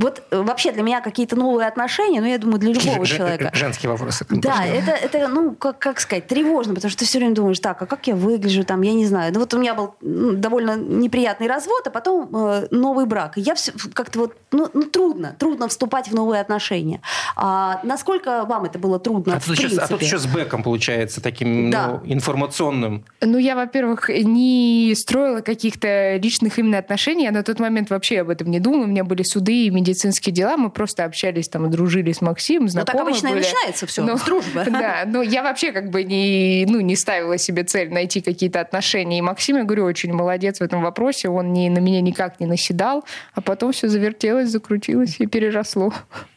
[0.00, 3.50] вот э, вообще для меня какие-то новые отношения, ну, я думаю, для любого Ж- человека.
[3.52, 4.24] Женские вопросы.
[4.30, 7.82] Да, это, это, ну, как, как сказать, тревожно, потому что ты все время думаешь, так,
[7.82, 9.32] а как я выгляжу, там, я не знаю.
[9.34, 13.36] Ну, вот у меня был ну, довольно неприятный развод, а потом э, новый брак.
[13.36, 17.02] И я все как-то вот, ну, ну, трудно, трудно вступать в новые отношения.
[17.36, 21.20] А насколько вам это было трудно, а тут, сейчас, а тут еще с бэком, получается,
[21.20, 22.00] таким да.
[22.02, 23.04] ну, информационным.
[23.20, 28.30] Ну, я, во-первых, не строила каких-то личных именно отношений, я на тот момент вообще об
[28.30, 31.70] этом не думала, у меня были суды и медицинские медицинские дела, мы просто общались там,
[31.70, 33.40] дружили с Максимом, знакомы Ну, так обычно были.
[33.40, 34.64] и начинается все, ну, с дружбы.
[34.70, 39.18] Да, но я вообще как бы не, ну, не ставила себе цель найти какие-то отношения.
[39.18, 42.46] И Максим, я говорю, очень молодец в этом вопросе, он не, на меня никак не
[42.46, 45.92] наседал, а потом все завертелось, закрутилось и переросло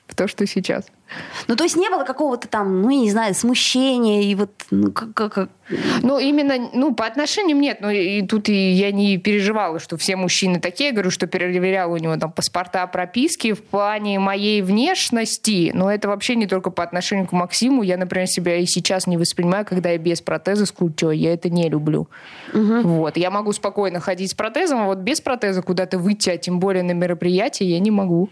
[0.07, 0.85] в то, что сейчас.
[1.47, 4.91] Ну, то есть не было какого-то там, ну, я не знаю, смущения и вот, ну,
[4.91, 5.13] как...
[5.13, 5.49] как...
[6.01, 7.79] Ну, именно, ну, по отношениям нет.
[7.81, 10.89] Но и тут и я не переживала, что все мужчины такие.
[10.89, 15.71] Я говорю, что перепроверяла у него там паспорта, прописки в плане моей внешности.
[15.73, 17.81] Но это вообще не только по отношению к Максиму.
[17.81, 21.17] Я, например, себя и сейчас не воспринимаю, когда я без протеза с культей.
[21.17, 22.09] Я это не люблю.
[22.53, 22.81] Угу.
[22.81, 23.17] Вот.
[23.17, 26.83] Я могу спокойно ходить с протезом, а вот без протеза куда-то выйти, а тем более
[26.83, 28.29] на мероприятие, я не могу.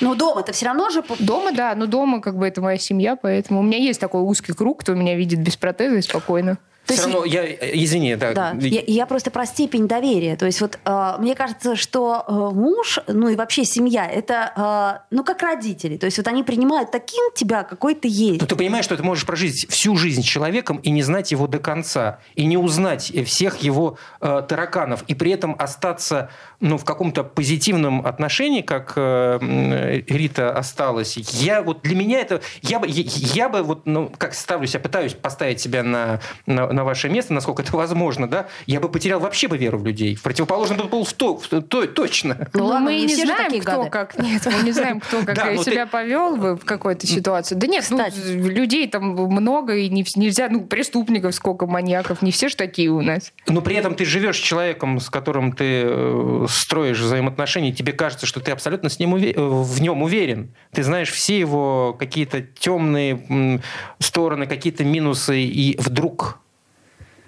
[0.00, 1.02] Но дома-то все равно же...
[1.18, 4.52] Дома, да, но дома как бы это моя семья, поэтому у меня есть такой узкий
[4.52, 6.58] круг, кто меня видит без протеза и спокойно.
[6.86, 8.32] То Все равно, я, извини, да.
[8.32, 10.36] да я, я просто про степень доверия.
[10.36, 15.14] То есть вот э, мне кажется, что э, муж, ну и вообще семья, это, э,
[15.14, 15.96] ну как родители.
[15.96, 18.40] То есть вот они принимают таким тебя, какой ты есть.
[18.40, 21.48] Но ты понимаешь, что ты можешь прожить всю жизнь с человеком и не знать его
[21.48, 26.84] до конца, и не узнать всех его э, тараканов, и при этом остаться ну, в
[26.84, 31.16] каком-то позитивном отношении, как э, Рита осталась.
[31.16, 32.40] Я вот для меня это...
[32.62, 36.75] Я бы, я, я бы вот, ну, как ставлюсь, я пытаюсь поставить себя на, на
[36.76, 40.14] на ваше место, насколько это возможно, да, я бы потерял вообще бы веру в людей.
[40.14, 42.48] В противоположном был в то, в то точно.
[42.52, 43.90] Ну, ладно, мы не, не знаем, кто гады.
[43.90, 44.18] как.
[44.18, 45.90] Нет, мы не знаем, кто как да, себя ты...
[45.90, 47.54] повел бы в какой-то ситуации.
[47.54, 52.48] Да нет, ну, людей там много, и не, нельзя, ну, преступников сколько, маньяков, не все
[52.48, 53.32] же такие у нас.
[53.48, 57.92] Но при этом ты живешь с человеком, с которым ты э, строишь взаимоотношения, и тебе
[57.92, 59.32] кажется, что ты абсолютно с ним уве...
[59.32, 60.54] Э, в нем уверен.
[60.72, 63.60] Ты знаешь все его какие-то темные
[63.98, 66.38] стороны, какие-то минусы, и вдруг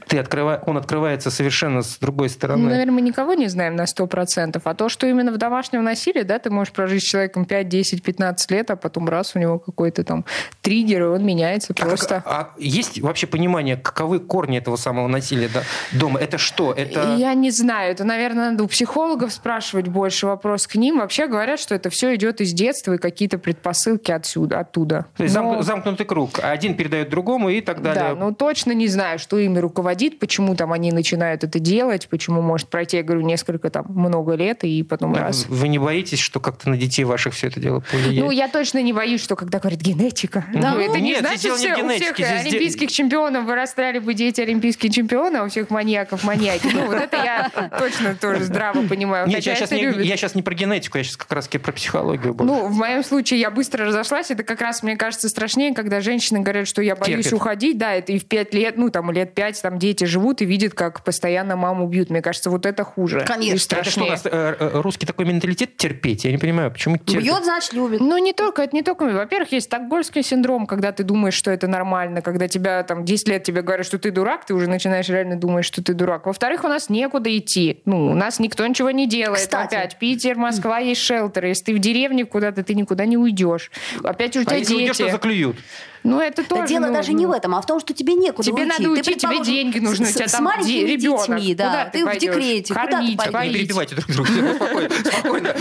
[0.08, 0.62] ты открыва...
[0.66, 2.62] он открывается совершенно с другой стороны.
[2.62, 4.60] Ну, наверное, мы никого не знаем на 100%.
[4.64, 8.02] А то, что именно в домашнем насилии, да, ты можешь прожить с человеком 5, 10,
[8.02, 10.24] 15 лет, а потом раз у него какой-то там
[10.62, 12.22] триггер, и он меняется просто.
[12.24, 16.18] А, а есть вообще понимание, каковы корни этого самого насилия да, дома?
[16.18, 16.72] Это что?
[16.72, 17.16] Это...
[17.16, 17.92] Я не знаю.
[17.92, 20.98] Это, наверное, надо у психологов спрашивать больше вопрос к ним.
[20.98, 25.06] Вообще говорят, что это все идет из детства и какие-то предпосылки отсюда, оттуда.
[25.16, 25.60] То есть Но...
[25.62, 26.40] замкнутый круг.
[26.42, 28.14] Один передает другому и так далее.
[28.14, 32.08] Да, ну точно не знаю, что ими руководит руководит, почему там они начинают это делать,
[32.08, 35.46] почему может пройти, я говорю, несколько там много лет и потом а раз.
[35.48, 38.24] Вы не боитесь, что как-то на детей ваших все это дело повлияет?
[38.24, 40.44] Ну, я точно не боюсь, что когда говорят генетика.
[40.54, 44.90] Да, ну, это нет, не значит, не у всех олимпийских чемпионов вырастали бы дети олимпийские
[44.92, 46.68] чемпионы, а у всех маньяков маньяки.
[46.72, 49.26] Ну, вот это я точно тоже здраво понимаю.
[49.26, 52.34] Нет, я сейчас, не, я сейчас не про генетику, я сейчас как раз про психологию.
[52.34, 52.52] Больше.
[52.52, 54.30] Ну, в моем случае я быстро разошлась.
[54.30, 57.32] Это как раз, мне кажется, страшнее, когда женщины говорят, что я боюсь Терпит.
[57.32, 57.78] уходить.
[57.78, 60.74] Да, это и в пять лет, ну, там, лет пять, там, дети живут и видят
[60.74, 62.10] как постоянно маму бьют.
[62.10, 63.24] Мне кажется, вот это хуже.
[63.26, 63.76] Конечно.
[63.76, 66.24] Это что, у нас э, э, русский такой менталитет терпеть?
[66.24, 67.24] Я не понимаю, почему терпеть?
[67.24, 68.00] Бьет, значит, любит.
[68.00, 69.04] Ну, не только, это не только.
[69.04, 73.42] Во-первых, есть стокгольмский синдром, когда ты думаешь, что это нормально, когда тебя там 10 лет
[73.44, 76.26] тебе говорят, что ты дурак, ты уже начинаешь реально думать, что ты дурак.
[76.26, 77.80] Во-вторых, у нас некуда идти.
[77.84, 79.40] Ну, у нас никто ничего не делает.
[79.40, 79.74] Кстати.
[79.74, 81.48] Опять, Питер, Москва, есть шелтеры.
[81.48, 83.70] Если ты в деревне куда-то, ты никуда не уйдешь.
[84.02, 84.82] Опять у тебя а если дети.
[84.82, 85.56] уйдешь, то заклюют.
[86.02, 86.66] Ну, это тоже...
[86.68, 88.68] дело ну, даже не в этом, а в том, что тебе некуда Тебе уйти.
[88.68, 91.26] надо уйти, тебе деньги нужны, у тебя с, там маленькими ребенок.
[91.26, 93.52] детьми, да, Куда ты, в декрете, Кормить, куда ты пойдешь?
[93.52, 94.30] Не перебивайте друг друга.
[94.54, 95.54] Спокойно, спокойно.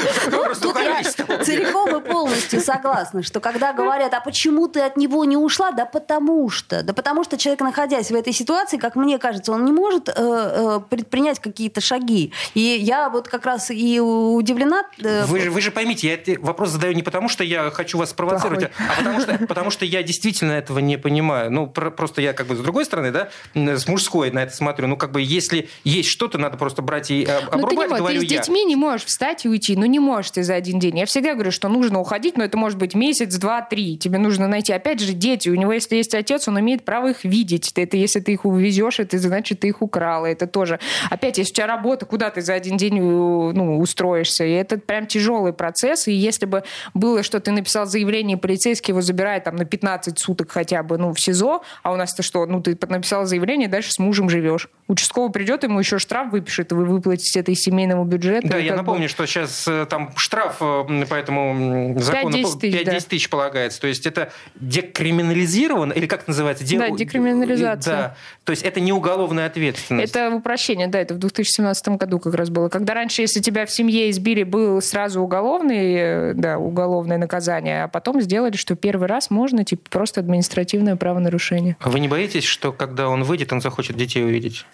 [0.61, 1.03] Тут я
[1.43, 5.85] целиком и полностью согласна, что когда говорят, а почему ты от него не ушла, да
[5.85, 6.83] потому что.
[6.83, 10.13] Да потому что человек, находясь в этой ситуации, как мне кажется, он не может э,
[10.17, 12.31] э, предпринять какие-то шаги.
[12.53, 14.83] И я вот как раз и удивлена.
[14.99, 18.71] Э, вы, же, поймите, я этот вопрос задаю не потому, что я хочу вас спровоцировать,
[18.77, 21.51] а потому что я действительно этого не понимаю.
[21.51, 24.87] Ну, про, просто я как бы с другой стороны, да, с мужской на это смотрю.
[24.87, 27.99] Ну, как бы если есть что-то, надо просто брать и об, ну, обрубать, ты не
[27.99, 28.43] говорю ты я.
[28.43, 29.75] с детьми не можешь встать и уйти.
[29.75, 30.99] Ну, не можешь ты за один день.
[30.99, 33.97] Я всегда говорю, что нужно уходить, но это может быть месяц, два, три.
[33.97, 34.73] Тебе нужно найти.
[34.73, 35.49] Опять же, дети.
[35.49, 37.71] У него, если есть отец, он имеет право их видеть.
[37.75, 40.25] Это если ты их увезешь, это значит, ты их украла.
[40.25, 40.79] Это тоже.
[41.09, 44.45] Опять, если у тебя работа, куда ты за один день ну, устроишься?
[44.45, 46.07] И это прям тяжелый процесс.
[46.07, 50.51] И если бы было, что ты написал заявление, полицейский его забирает там на 15 суток
[50.51, 52.45] хотя бы, ну, в СИЗО, а у нас-то что?
[52.45, 54.69] Ну, ты написал заявление, дальше с мужем живешь.
[54.87, 58.47] Участковый придет, ему еще штраф выпишет, и вы выплатите это из семейного бюджета.
[58.47, 59.07] Да, я напомню, бы...
[59.09, 62.99] что сейчас э, там штраф э, по этому закону 5-10 тысяч, 5-10 да.
[62.99, 63.81] тысяч полагается.
[63.81, 66.63] То есть это декриминализировано, или как это называется?
[66.63, 66.77] Де...
[66.79, 67.97] Да, декриминализация.
[67.97, 68.15] Да.
[68.43, 70.15] То есть это не уголовная ответственность.
[70.15, 72.69] Это упрощение, да, это в 2017 году как раз было.
[72.69, 77.87] Когда раньше, если тебя в семье избили, был сразу уголовный, э, да, уголовное наказание, а
[77.87, 81.75] потом сделали, что первый раз можно, типа, просто административное правонарушение.
[81.79, 84.65] А вы не боитесь, что когда он выйдет, он захочет детей увидеть?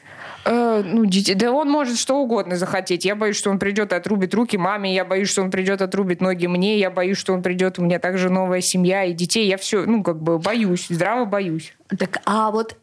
[0.46, 3.06] Э, ну, детей, да он может что угодно захотеть.
[3.06, 5.84] Я боюсь, что он придет и отрубит руки маме, я боюсь, что он придет и
[5.86, 9.48] отрубит ноги мне, я боюсь, что он придет, у меня также новая семья и детей.
[9.48, 11.74] Я все, ну, как бы боюсь, здраво боюсь.
[12.00, 12.76] Так, а вот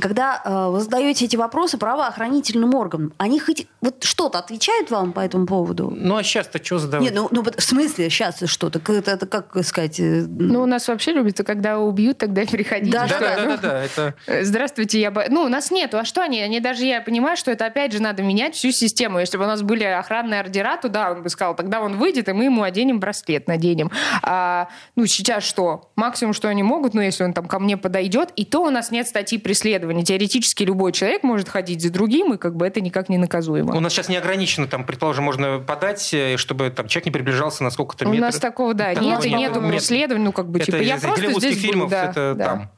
[0.00, 5.20] когда э, вы задаете эти вопросы правоохранительным органам, они хоть вот что-то отвечают вам по
[5.20, 5.92] этому поводу?
[5.94, 7.04] Ну, а сейчас-то что задавать?
[7.04, 8.80] Нет, ну, ну в смысле сейчас что-то?
[8.92, 9.98] Это, это как сказать?
[10.00, 12.92] Э, ну, у нас вообще любят, когда убьют, тогда приходите.
[12.92, 14.14] Да, да, да, да, да, да, это...
[14.26, 15.12] Э, здравствуйте, я...
[15.28, 15.98] Ну, у нас нету.
[15.98, 16.40] А что они?
[16.40, 19.18] Они даже, я понимаю, что это опять же надо менять всю систему.
[19.18, 22.28] Если бы у нас были охранные ордера, то да, он бы сказал, тогда он выйдет,
[22.28, 23.90] и мы ему оденем браслет, наденем.
[24.22, 25.90] А, ну, сейчас что?
[25.96, 28.90] Максимум, что они могут, ну, если он там ко мне подойдет, и то у нас
[28.90, 30.04] нет статьи преследования.
[30.04, 33.74] Теоретически любой человек может ходить за другим, и как бы это никак не наказуемо.
[33.74, 37.64] У нас сейчас не ограничено, там, предположим, можно подать, э, чтобы там человек не приближался
[37.64, 38.18] на сколько-то метров.
[38.18, 41.32] У нас такого, да, там нет, нету преследования, ну, как бы, это типа, я просто
[41.32, 42.44] здесь фильмов, буду, да, это да.
[42.44, 42.70] там.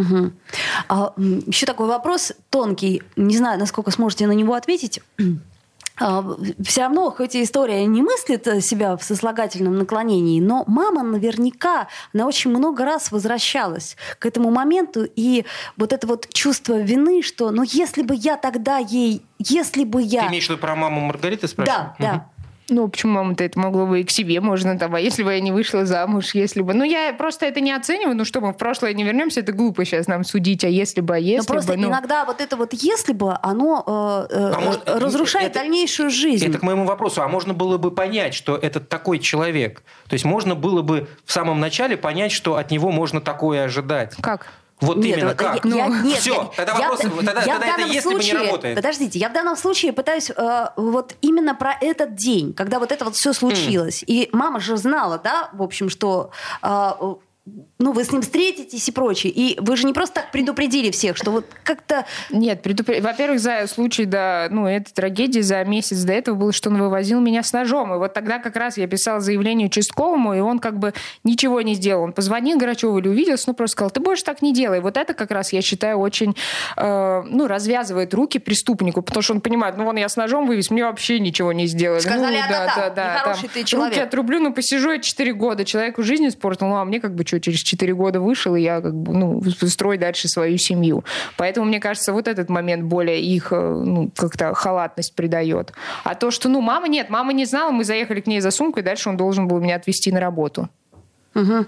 [0.00, 0.32] Угу.
[0.88, 3.04] А, еще такой вопрос тонкий.
[3.14, 5.00] Не знаю, насколько сможете на него ответить.
[6.00, 6.24] А,
[6.64, 12.26] все равно, хоть и история не мыслит себя в сослагательном наклонении, но мама наверняка, она
[12.26, 15.44] очень много раз возвращалась к этому моменту, и
[15.76, 20.22] вот это вот чувство вины, что, ну, если бы я тогда ей, если бы я...
[20.22, 21.92] Ты имеешь в виду про маму Маргариты спрашиваешь?
[21.98, 22.30] Да, да.
[22.70, 25.40] Ну, почему мама-то это могло бы и к себе можно там, а если бы я
[25.40, 26.72] не вышла замуж, если бы...
[26.72, 29.84] Ну, я просто это не оцениваю, ну что, мы в прошлое не вернемся, это глупо
[29.84, 31.78] сейчас нам судить, а если бы, а если Но просто бы...
[31.78, 31.88] Ну...
[31.88, 36.46] иногда вот это вот «если бы», оно э, э, а может, разрушает это, дальнейшую жизнь.
[36.46, 37.22] Это к моему вопросу.
[37.22, 39.82] А можно было бы понять, что это такой человек?
[40.08, 44.14] То есть можно было бы в самом начале понять, что от него можно такое ожидать?
[44.22, 44.48] Как?
[44.84, 45.64] Вот нет, именно как?
[45.64, 48.40] Я, ну, нет, все, тогда я, вопрос, я, тогда, я тогда это если случае, бы
[48.40, 48.76] не работает.
[48.76, 53.04] Подождите, я в данном случае пытаюсь э, вот именно про этот день, когда вот это
[53.04, 54.02] вот все случилось.
[54.02, 54.06] Mm.
[54.06, 56.30] И мама же знала, да, в общем, что
[56.62, 56.90] э,
[57.80, 59.32] ну, вы с ним встретитесь и прочее.
[59.34, 62.06] И вы же не просто так предупредили всех, что вот как-то...
[62.30, 63.00] Нет, предупр...
[63.00, 67.20] во-первых, за случай до ну, этой трагедии, за месяц до этого было, что он вывозил
[67.20, 67.92] меня с ножом.
[67.92, 71.74] И вот тогда как раз я писала заявление участковому, и он как бы ничего не
[71.74, 72.04] сделал.
[72.04, 74.80] Он позвонил Грачеву или увиделся, ну, просто сказал, ты больше так не делай.
[74.80, 76.36] Вот это как раз, я считаю, очень,
[76.76, 80.70] э, ну, развязывает руки преступнику, потому что он понимает, ну, вон я с ножом вывез,
[80.70, 81.98] мне вообще ничего не сделали.
[81.98, 83.94] Сказали, ну, да, да, да, да, там, ты человек.
[83.94, 87.26] Руки отрублю, ну, посижу я 4 года, человеку жизнь испортил, ну, а мне как бы
[87.26, 91.04] что, через 4 года вышел, и я как бы, ну, строю дальше свою семью.
[91.36, 95.72] Поэтому, мне кажется, вот этот момент более их э, ну, как-то халатность придает.
[96.04, 98.82] А то, что, ну, мама нет, мама не знала, мы заехали к ней за сумкой,
[98.82, 100.68] дальше он должен был меня отвезти на работу.
[101.34, 101.66] Угу.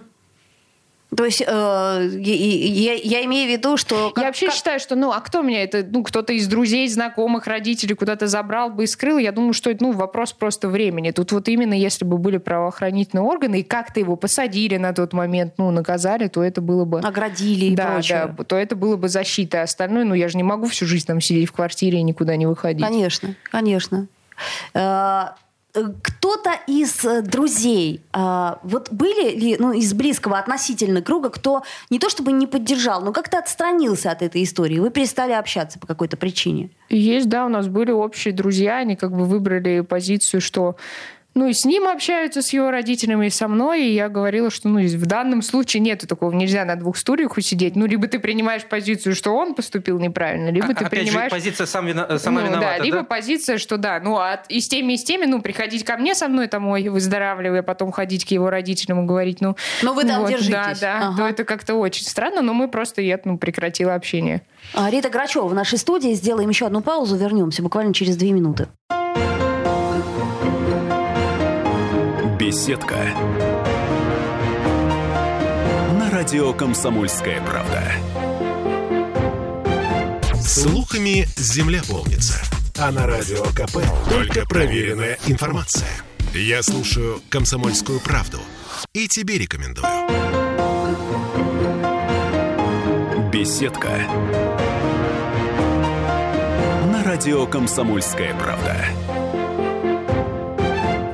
[1.15, 4.11] То есть э, я, я имею в виду, что...
[4.11, 4.55] Как, я вообще как...
[4.57, 8.71] считаю, что, ну, а кто меня это, ну, кто-то из друзей, знакомых, родителей куда-то забрал
[8.71, 11.13] бы и скрыл, я думаю, что это, ну, вопрос просто времени.
[11.13, 15.55] Тут вот именно если бы были правоохранительные органы, и как-то его посадили на тот момент,
[15.59, 16.99] ну, наказали, то это было бы...
[16.99, 18.35] Оградили и да, прочее.
[18.37, 19.61] Да, то это было бы защита.
[19.61, 22.35] А остальное, ну, я же не могу всю жизнь там сидеть в квартире и никуда
[22.35, 22.85] не выходить.
[22.85, 24.09] Конечно, конечно.
[25.77, 31.63] Э, кто-то из э, друзей, а, вот были ли, ну, из близкого относительно круга, кто
[31.91, 34.79] не то чтобы не поддержал, но как-то отстранился от этой истории?
[34.79, 36.71] Вы перестали общаться по какой-то причине?
[36.89, 40.77] Есть, да, у нас были общие друзья, они как бы выбрали позицию, что
[41.37, 43.85] Ну, и с ним общаются, с его родителями, и со мной.
[43.85, 47.77] И я говорила, что ну, в данном случае нету такого, нельзя на двух стульях усидеть.
[47.77, 51.31] Ну, либо ты принимаешь позицию, что он поступил неправильно, либо а, ты опять принимаешь...
[51.31, 52.19] Же, позиция сам вина...
[52.19, 52.85] сама ну, виновата, да?
[52.85, 55.99] Либо позиция, что да, ну, а и с теми, и с теми, ну, приходить ко
[55.99, 59.57] мне со мной, там, ой, выздоравливая, потом ходить к его родителям и говорить, ну...
[59.83, 60.51] Но вы там вот, держитесь.
[60.51, 61.17] Да, да, ага.
[61.19, 64.41] то это как-то очень странно, но мы просто, я, ну, прекратила общение.
[64.73, 66.15] А, Рита Грачева в нашей студии.
[66.15, 68.69] Сделаем еще одну паузу, вернемся буквально через две минуты.
[72.47, 72.95] Беседка.
[75.99, 77.83] На радио «Комсомольская правда».
[80.41, 82.41] Слухами земля полнится.
[82.79, 83.79] А на радио КП
[84.09, 85.89] только проверенная информация.
[86.35, 88.39] Я слушаю «Комсомольскую правду»
[88.93, 89.89] и тебе рекомендую.
[93.33, 93.91] Беседка.
[96.93, 98.87] На радио «Комсомольская правда».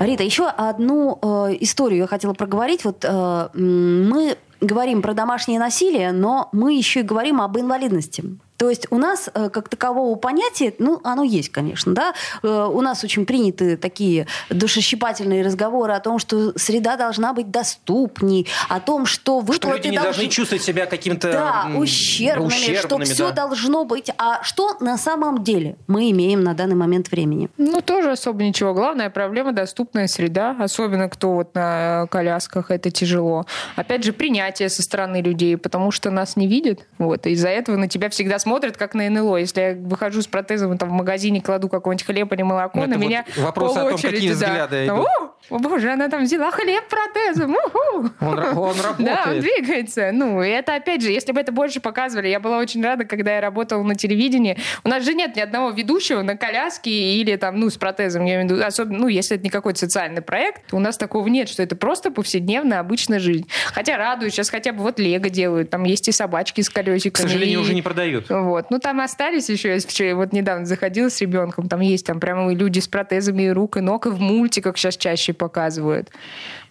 [0.06, 2.84] Рита, еще одну э, историю я хотела проговорить.
[2.84, 8.24] Вот э, мы говорим про домашнее насилие, но мы еще и говорим об инвалидности.
[8.62, 12.14] То есть у нас э, как такового понятия, ну, оно есть, конечно, да.
[12.44, 18.46] Э, у нас очень приняты такие душещипательные разговоры о том, что среда должна быть доступней,
[18.68, 23.04] о том, что выплаты что люди не должны, должны чувствовать себя каким-то да, ущербными, ущербными
[23.04, 24.12] что все должно быть.
[24.16, 27.48] А что на самом деле мы имеем на данный момент времени?
[27.58, 28.74] Ну, тоже особо ничего.
[28.74, 33.44] Главная проблема– доступная среда, особенно кто вот на колясках, это тяжело.
[33.74, 37.76] Опять же, принятие со стороны людей, потому что нас не видят, вот, и из-за этого
[37.76, 39.38] на тебя всегда смотрят смотрят как на НЛО.
[39.38, 42.94] Если я выхожу с протезом там, в магазине, кладу какой-нибудь хлеб или молоко, ну, на
[42.96, 44.34] меня Вопрос о том, какие да.
[44.34, 45.06] взгляды идут.
[45.50, 47.56] О, боже, она там взяла хлеб протезом.
[47.74, 48.96] Он, он работает.
[48.98, 50.10] Да, он двигается.
[50.12, 53.34] Ну, и это, опять же, если бы это больше показывали, я была очень рада, когда
[53.34, 54.58] я работала на телевидении.
[54.84, 58.34] У нас же нет ни одного ведущего на коляске или там, ну, с протезом, я
[58.34, 61.48] имею в виду, особенно, ну, если это не какой-то социальный проект, у нас такого нет,
[61.48, 63.48] что это просто повседневная обычная жизнь.
[63.72, 67.26] Хотя радую, сейчас хотя бы вот Лего делают, там есть и собачки с колесиками.
[67.26, 67.62] К сожалению, и...
[67.62, 68.26] уже не продают.
[68.42, 68.70] Вот.
[68.70, 72.52] Ну, там остались еще, я вчера, вот недавно заходила с ребенком, там есть там прямо
[72.52, 76.10] люди с протезами и рук, и ног, и в мультиках сейчас чаще показывают.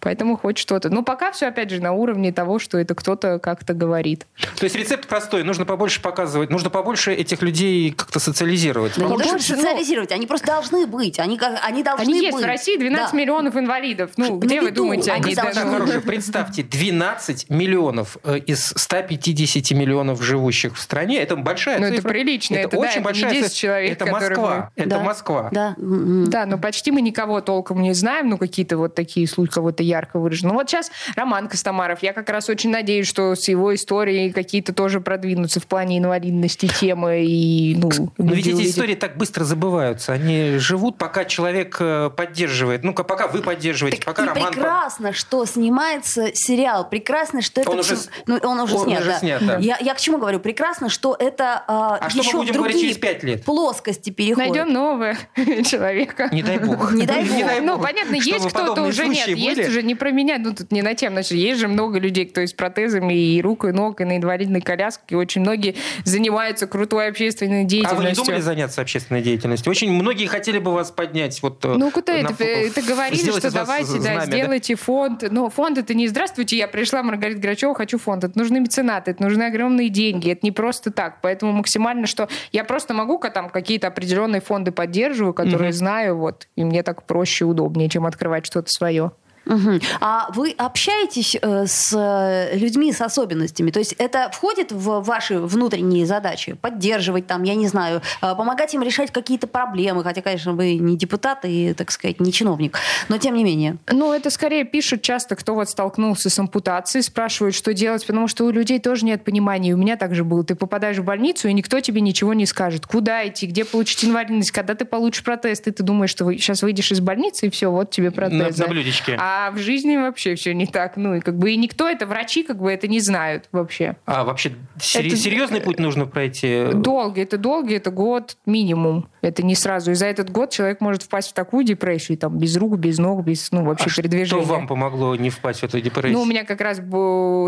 [0.01, 0.89] Поэтому хоть что-то.
[0.89, 4.25] Но пока все, опять же, на уровне того, что это кто-то как-то говорит.
[4.57, 5.43] То есть рецепт простой.
[5.43, 8.93] Нужно побольше показывать, нужно побольше этих людей как-то социализировать.
[8.97, 11.19] Да побольше, не социализировать, ну, они просто должны быть.
[11.19, 12.23] Они, как, они должны они быть.
[12.23, 13.17] есть в России 12 да.
[13.17, 14.11] миллионов инвалидов.
[14.17, 15.23] Ну, где вы думаете, они...
[15.23, 21.19] Представьте, хорошо, представьте, 12 миллионов э, из 150 миллионов живущих в стране.
[21.19, 21.99] Это большая ну, цифра.
[21.99, 22.55] это прилично.
[22.55, 23.49] Это, это очень да, большая цифра.
[23.49, 24.71] человек, Это Москва.
[24.75, 24.83] Мы...
[24.83, 24.99] Это да.
[24.99, 25.49] Москва.
[25.51, 25.75] Да.
[25.77, 28.29] да, но почти мы никого толком не знаем.
[28.29, 30.53] Ну, какие-то вот такие случаи кого-то ярко выражены.
[30.53, 32.01] Ну, вот сейчас Роман Костомаров.
[32.01, 36.67] Я как раз очень надеюсь, что с его историей какие-то тоже продвинутся в плане инвалидности
[36.67, 37.23] темы.
[37.25, 40.13] И, ну, Но ведь эти истории так быстро забываются.
[40.13, 42.83] Они живут, пока человек э, поддерживает.
[42.83, 44.53] Ну, пока вы поддерживаете, так пока и Роман...
[44.53, 46.89] прекрасно, что снимается сериал.
[46.89, 47.71] Прекрасно, что это...
[47.71, 49.19] Он уже, ну, он уже он снят, уже да.
[49.19, 49.57] снят да.
[49.57, 50.39] Я, я к чему говорю?
[50.39, 53.43] Прекрасно, что это а, а еще что мы будем другие говорить через пять лет?
[53.43, 54.51] плоскости переходит.
[54.51, 55.15] Найдем нового
[55.63, 56.29] человека.
[56.31, 56.93] Не дай бог.
[56.93, 57.61] Не дай бог.
[57.61, 59.27] Ну, понятно, есть кто-то уже нет.
[59.27, 60.37] Есть уже не про меня.
[60.37, 61.13] Ну, тут не на тем.
[61.13, 64.17] Значит, есть же много людей, кто и с протезами и рук, и ног, и на
[64.17, 65.17] инвалидной коляске.
[65.17, 67.97] Очень многие занимаются крутой общественной деятельностью.
[67.97, 69.69] А вы не думали заняться общественной деятельностью?
[69.69, 71.41] Очень многие хотели бы вас поднять.
[71.41, 72.43] Вот, э, ну, куда это?
[72.43, 75.23] Это говорили, что давайте, да, сделайте фонд.
[75.29, 78.23] Но фонд это не «Здравствуйте, я пришла, Маргарита Грачева, хочу фонд».
[78.23, 80.29] Это нужны меценаты, это нужны огромные деньги.
[80.31, 81.21] Это не просто так.
[81.31, 85.77] Поэтому максимально, что я просто могу там какие-то определенные фонды поддерживаю, которые угу.
[85.77, 89.11] знаю, вот, и мне так проще и удобнее, чем открывать что-то свое.
[89.51, 89.79] Угу.
[89.99, 93.71] А вы общаетесь э, с э, людьми с особенностями?
[93.71, 96.53] То есть это входит в ваши внутренние задачи?
[96.53, 100.03] Поддерживать там, я не знаю, э, помогать им решать какие-то проблемы?
[100.03, 102.77] Хотя, конечно, вы не депутат и, так сказать, не чиновник.
[103.09, 103.77] Но тем не менее.
[103.91, 108.45] Ну, это скорее пишут часто, кто вот столкнулся с ампутацией, спрашивают, что делать, потому что
[108.45, 109.73] у людей тоже нет понимания.
[109.73, 110.45] У меня также было.
[110.45, 112.85] Ты попадаешь в больницу, и никто тебе ничего не скажет.
[112.87, 116.91] Куда идти, где получить инвалидность, когда ты получишь протез, ты, ты думаешь, что сейчас выйдешь
[116.91, 118.57] из больницы, и все, вот тебе протез.
[118.57, 119.17] На, на блюдечке.
[119.19, 120.97] А а в жизни вообще все не так.
[120.97, 123.95] Ну, и как бы и никто это, врачи как бы это не знают вообще.
[124.05, 125.15] А вообще это...
[125.15, 126.65] серьезный путь нужно пройти?
[126.73, 129.07] Долгий, это долгий, это год минимум.
[129.21, 129.91] Это не сразу.
[129.91, 133.23] И за этот год человек может впасть в такую депрессию, там, без рук, без ног,
[133.23, 134.43] без, ну, вообще а передвижения.
[134.43, 136.13] что вам помогло не впасть в эту депрессию?
[136.13, 136.77] Ну, у меня как раз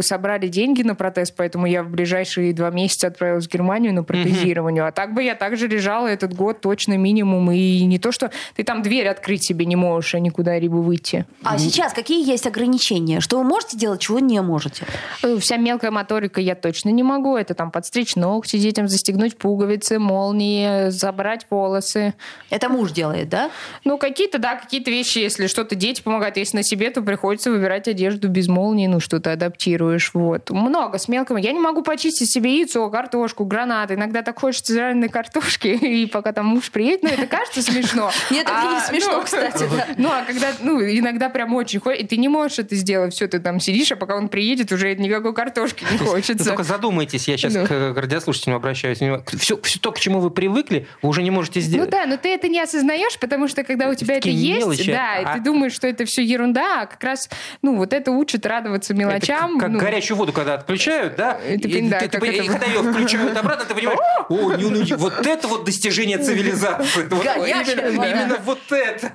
[0.05, 4.83] собрали деньги на протез, поэтому я в ближайшие два месяца отправилась в Германию на протезирование.
[4.83, 4.87] Mm-hmm.
[4.87, 7.51] А так бы я также лежала этот год точно минимум.
[7.51, 11.25] И не то, что ты там дверь открыть себе не можешь, а никуда либо выйти.
[11.43, 13.19] А сейчас какие есть ограничения?
[13.19, 14.85] Что вы можете делать, чего не можете?
[15.23, 17.35] Э, вся мелкая моторика я точно не могу.
[17.35, 22.13] Это там подстричь ногти детям, застегнуть пуговицы, молнии, забрать волосы.
[22.51, 23.49] Это муж делает, да?
[23.83, 26.37] Ну, какие-то, да, какие-то вещи, если что-то дети помогают.
[26.37, 30.11] Если на себе, то приходится выбирать одежду без молнии, ну, что-то адаптируешь.
[30.13, 30.51] Вот.
[30.51, 31.37] Много с мелким.
[31.37, 33.95] Я не могу почистить себе яйцо, картошку, гранаты.
[33.95, 38.11] Иногда так хочется жареной картошки, и пока там муж приедет, ну, это кажется смешно.
[38.29, 39.65] Нет, это не а, смешно, ну, кстати.
[39.97, 43.27] Ну, а когда, ну, иногда прям очень хочется, и ты не можешь это сделать, все,
[43.27, 46.45] ты там сидишь, а пока он приедет, уже никакой картошки не хочется.
[46.45, 48.99] Только задумайтесь, я сейчас к радиослушателям обращаюсь.
[49.37, 51.89] Все, все то, к чему вы привыкли, вы уже не можете сделать.
[51.89, 55.19] Ну да, но ты это не осознаешь, потому что когда у тебя это есть, да,
[55.19, 57.29] и ты а думаешь, что это все ерунда, а как раз,
[57.61, 59.57] ну, вот это учит радоваться мелочам.
[59.57, 59.79] как ну.
[59.79, 61.39] горячую воду, когда отключают, да?
[61.49, 63.99] И, когда ее включают обратно, ты понимаешь,
[64.29, 67.03] о, вот это вот достижение цивилизации.
[67.03, 69.13] Именно вот это.